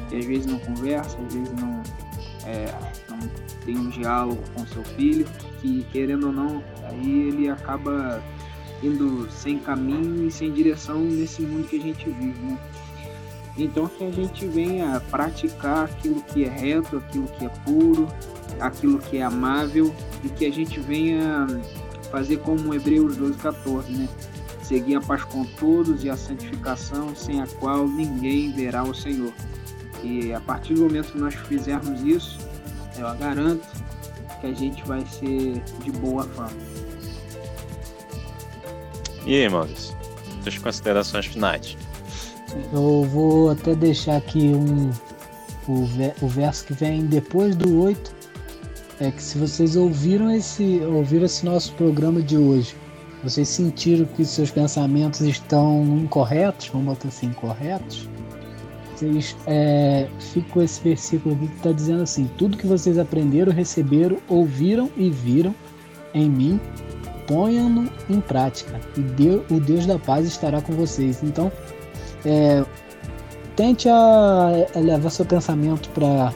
Que 0.09 0.19
às 0.19 0.27
vezes 0.27 0.47
não 0.47 0.59
conversa, 0.59 1.17
às 1.19 1.35
vezes 1.35 1.53
não, 1.55 1.83
é, 2.45 2.67
não 3.09 3.19
tem 3.65 3.79
um 3.79 3.89
diálogo 3.89 4.43
com 4.55 4.67
seu 4.67 4.85
filho, 4.85 5.27
que 5.61 5.85
querendo 5.91 6.27
ou 6.27 6.33
não, 6.33 6.63
aí 6.85 7.29
ele 7.29 7.49
acaba 7.49 8.23
indo 8.83 9.31
sem 9.31 9.59
caminho 9.59 10.29
e 10.29 10.31
sem 10.31 10.53
direção 10.53 11.01
nesse 11.01 11.43
mundo 11.43 11.67
que 11.67 11.77
a 11.77 11.81
gente 11.81 12.05
vive, 12.05 12.41
né? 12.41 12.59
Então 13.57 13.87
que 13.89 14.05
a 14.05 14.11
gente 14.11 14.47
venha 14.47 15.01
praticar 15.11 15.85
aquilo 15.85 16.23
que 16.23 16.45
é 16.45 16.49
reto, 16.49 16.99
aquilo 16.99 17.27
que 17.27 17.45
é 17.45 17.49
puro, 17.65 18.07
aquilo 18.61 18.99
que 18.99 19.19
é 19.19 19.23
amável 19.23 19.95
e 20.25 20.29
que 20.29 20.47
a 20.47 20.53
gente 20.53 20.81
venha 20.81 21.47
fazer 22.11 22.39
como 22.39 22.75
Hebreus 22.75 23.17
12, 23.17 23.39
14, 23.39 23.93
né? 23.93 24.09
Seguir 24.63 24.97
a 24.97 25.01
paz 25.01 25.25
com 25.25 25.45
todos 25.45 26.05
e 26.05 26.11
a 26.11 26.17
santificação, 26.17 27.15
sem 27.15 27.41
a 27.41 27.47
qual 27.59 27.89
ninguém 27.89 28.53
verá 28.53 28.85
o 28.85 28.95
Senhor. 28.95 29.33
E 30.03 30.33
a 30.33 30.41
partir 30.41 30.75
do 30.75 30.83
momento 30.83 31.13
que 31.13 31.19
nós 31.19 31.35
fizermos 31.35 32.01
isso, 32.03 32.39
eu 32.97 33.15
garanto 33.17 33.67
que 34.41 34.47
a 34.47 34.53
gente 34.53 34.87
vai 34.87 35.05
ser 35.07 35.61
de 35.83 35.91
boa 35.93 36.25
fama. 36.25 36.51
E 39.27 39.43
aí, 39.43 39.49
Maurício? 39.49 39.95
Suas 40.43 40.59
considerações 40.59 41.27
finais. 41.27 41.77
Eu 42.73 43.05
vou 43.05 43.51
até 43.51 43.75
deixar 43.75 44.17
aqui 44.17 44.49
um, 44.49 44.91
o, 45.69 45.87
o 46.23 46.29
verso 46.29 46.65
que 46.67 46.73
vem 46.73 47.05
depois 47.07 47.55
do 47.55 47.83
8. 47.83 48.20
É 49.01 49.11
que 49.11 49.23
se 49.23 49.39
vocês 49.39 49.77
ouviram 49.77 50.31
esse, 50.31 50.81
ouviram 50.81 51.25
esse 51.25 51.45
nosso 51.45 51.73
programa 51.73 52.21
de 52.21 52.37
hoje, 52.37 52.77
vocês 53.23 53.49
sentiram 53.49 54.05
que 54.05 54.25
seus 54.25 54.51
pensamentos 54.51 55.23
estão 55.23 55.83
incorretos, 56.03 56.69
vamos 56.69 56.89
botar 56.89 57.09
assim, 57.09 57.27
incorretos, 57.27 58.09
vocês 59.01 59.35
é, 59.47 60.07
fica 60.19 60.51
com 60.51 60.63
esse 60.63 60.83
versículo 60.83 61.35
aqui 61.35 61.49
que 61.49 61.57
está 61.57 61.73
dizendo 61.73 62.03
assim: 62.03 62.31
tudo 62.37 62.59
que 62.59 62.67
vocês 62.67 62.99
aprenderam, 62.99 63.51
receberam, 63.51 64.19
ouviram 64.29 64.91
e 64.97 65.09
viram 65.09 65.55
em 66.13 66.29
mim, 66.29 66.61
ponham-no 67.27 67.91
em 68.11 68.21
prática, 68.21 68.79
e 68.97 69.01
Deus, 69.01 69.43
o 69.51 69.59
Deus 69.59 69.87
da 69.87 69.99
paz 69.99 70.27
estará 70.27 70.61
com 70.61 70.75
vocês. 70.75 71.23
Então, 71.23 71.51
é, 72.27 72.63
tente 73.57 73.89
a, 73.89 74.51
a 74.75 74.79
levar 74.79 75.09
seu 75.09 75.25
pensamento 75.25 75.89
para 75.91 76.33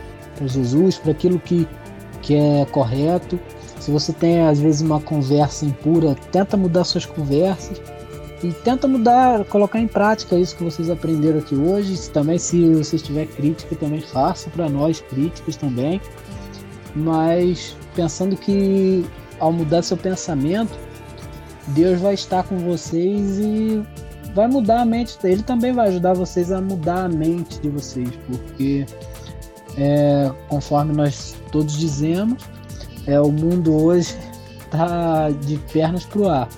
Jesus, 0.47 0.97
para 0.97 1.13
aquilo 1.13 1.39
que, 1.39 1.69
que 2.25 2.35
é 2.35 2.67
correto. 2.73 3.39
Se 3.79 3.91
você 3.91 4.13
tem 4.13 4.41
às 4.41 4.59
vezes 4.59 4.81
uma 4.81 4.99
conversa 4.99 5.67
impura, 5.67 6.17
tenta 6.33 6.57
mudar 6.57 6.85
suas 6.85 7.05
conversas 7.05 7.81
e 8.43 8.51
tenta 8.51 8.89
mudar, 8.89 9.45
colocar 9.45 9.79
em 9.79 9.87
prática 9.87 10.37
isso 10.37 10.57
que 10.57 10.65
vocês 10.65 10.89
aprenderam 10.91 11.39
aqui 11.39 11.55
hoje. 11.55 12.11
Também, 12.11 12.39
se 12.39 12.75
você 12.75 12.99
tiver 12.99 13.27
crítica, 13.27 13.77
também 13.77 14.01
faça 14.01 14.49
para 14.51 14.69
nós 14.69 15.01
críticas 15.01 15.57
também. 15.57 16.01
Mas 16.97 17.77
pensando 17.95 18.37
que 18.37 19.05
ao 19.39 19.53
mudar 19.53 19.83
seu 19.83 19.97
pensamento, 19.97 20.79
Deus 21.69 22.01
vai 22.01 22.15
estar 22.15 22.43
com 22.45 22.59
vocês 22.59 23.39
e 23.39 23.83
vai 24.35 24.49
mudar 24.49 24.81
a 24.81 24.85
mente. 24.87 25.17
Ele 25.25 25.43
também 25.43 25.73
vai 25.73 25.89
ajudar 25.89 26.15
vocês 26.15 26.51
a 26.51 26.61
mudar 26.61 27.05
a 27.05 27.09
mente 27.09 27.61
de 27.61 27.69
vocês, 27.69 28.11
porque 28.27 28.87
é, 29.77 30.31
conforme 30.49 30.93
nós 30.93 31.35
todos 31.51 31.77
dizemos, 31.77 32.43
é, 33.07 33.21
o 33.21 33.31
mundo 33.31 33.75
hoje 33.75 34.17
está 34.65 35.31
de 35.31 35.57
pernas 35.73 36.05
para 36.05 36.21
o 36.21 36.29
ar. 36.29 36.49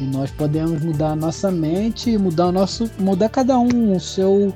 E 0.00 0.04
nós 0.04 0.30
podemos 0.30 0.82
mudar 0.82 1.10
a 1.10 1.16
nossa 1.16 1.50
mente, 1.50 2.18
mudar 2.18 2.46
o 2.46 2.52
nosso, 2.52 2.90
mudar 2.98 3.28
cada 3.30 3.58
um 3.58 3.96
o 3.96 4.00
seu 4.00 4.52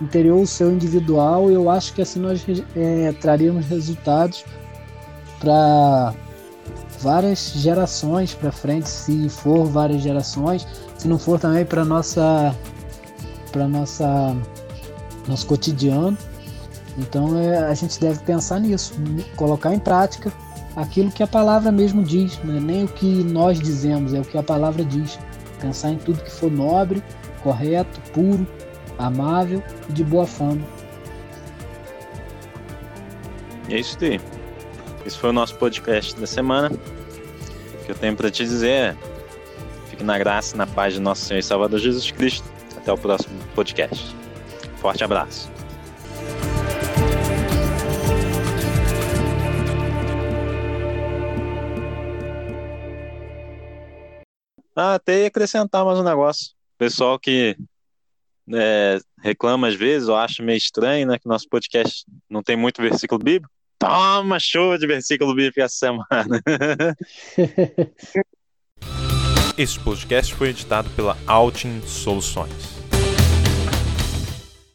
interior, 0.00 0.40
o 0.40 0.46
seu 0.46 0.70
individual. 0.70 1.50
Eu 1.50 1.70
acho 1.70 1.94
que 1.94 2.02
assim 2.02 2.20
nós 2.20 2.44
é, 2.74 3.12
traríamos 3.12 3.66
resultados 3.66 4.44
para 5.40 6.14
várias 7.00 7.52
gerações 7.54 8.34
para 8.34 8.52
frente, 8.52 8.88
se 8.88 9.28
for 9.28 9.66
várias 9.66 10.02
gerações, 10.02 10.66
se 10.98 11.08
não 11.08 11.18
for 11.18 11.38
também 11.38 11.64
para 11.64 11.84
nossa 11.84 12.54
para 13.52 13.66
nossa 13.66 14.36
nosso 15.26 15.46
cotidiano. 15.46 16.16
Então 16.98 17.38
é, 17.38 17.58
a 17.58 17.74
gente 17.74 18.00
deve 18.00 18.20
pensar 18.20 18.60
nisso, 18.60 18.94
colocar 19.36 19.74
em 19.74 19.78
prática 19.78 20.32
aquilo 20.74 21.10
que 21.10 21.22
a 21.22 21.26
palavra 21.26 21.72
mesmo 21.72 22.02
diz, 22.02 22.38
não 22.44 22.56
é 22.56 22.60
nem 22.60 22.84
o 22.84 22.88
que 22.88 23.06
nós 23.24 23.58
dizemos, 23.58 24.14
é 24.14 24.20
o 24.20 24.24
que 24.24 24.36
a 24.36 24.42
palavra 24.42 24.84
diz. 24.84 25.18
Pensar 25.60 25.90
em 25.90 25.96
tudo 25.96 26.22
que 26.22 26.30
for 26.30 26.50
nobre, 26.50 27.02
correto, 27.42 28.00
puro, 28.12 28.46
amável 28.98 29.62
e 29.88 29.92
de 29.92 30.04
boa 30.04 30.26
fama. 30.26 30.60
É 33.68 33.78
isso 33.78 33.96
aí. 34.02 34.20
Esse 35.04 35.18
foi 35.18 35.30
o 35.30 35.32
nosso 35.32 35.56
podcast 35.56 36.18
da 36.18 36.26
semana. 36.26 36.70
O 36.70 37.84
que 37.84 37.92
eu 37.92 37.94
tenho 37.94 38.14
para 38.14 38.30
te 38.30 38.44
dizer 38.44 38.70
é: 38.70 38.96
fique 39.88 40.04
na 40.04 40.18
graça 40.18 40.54
e 40.54 40.58
na 40.58 40.66
paz 40.66 40.94
de 40.94 41.00
nosso 41.00 41.24
Senhor 41.24 41.40
e 41.40 41.42
Salvador 41.42 41.78
Jesus 41.78 42.10
Cristo. 42.10 42.46
Até 42.76 42.92
o 42.92 42.98
próximo 42.98 43.34
podcast. 43.54 44.14
Forte 44.80 45.02
abraço. 45.02 45.55
Até 54.94 55.26
acrescentar 55.26 55.84
mais 55.84 55.98
um 55.98 56.02
negócio. 56.02 56.54
Pessoal 56.78 57.18
que 57.18 57.56
é, 58.52 58.98
reclama 59.22 59.68
às 59.68 59.74
vezes, 59.74 60.08
ou 60.08 60.16
acha 60.16 60.42
meio 60.42 60.56
estranho, 60.56 61.06
né, 61.06 61.18
que 61.18 61.28
nosso 61.28 61.48
podcast 61.48 62.04
não 62.30 62.42
tem 62.42 62.56
muito 62.56 62.82
versículo 62.82 63.22
bíblico. 63.22 63.54
Toma 63.78 64.38
show 64.38 64.78
de 64.78 64.86
versículo 64.86 65.34
bíblico 65.34 65.60
essa 65.60 65.76
semana. 65.76 66.06
Este 69.58 69.80
podcast 69.80 70.34
foi 70.34 70.50
editado 70.50 70.90
pela 70.90 71.16
Altin 71.26 71.80
Soluções. 71.86 72.75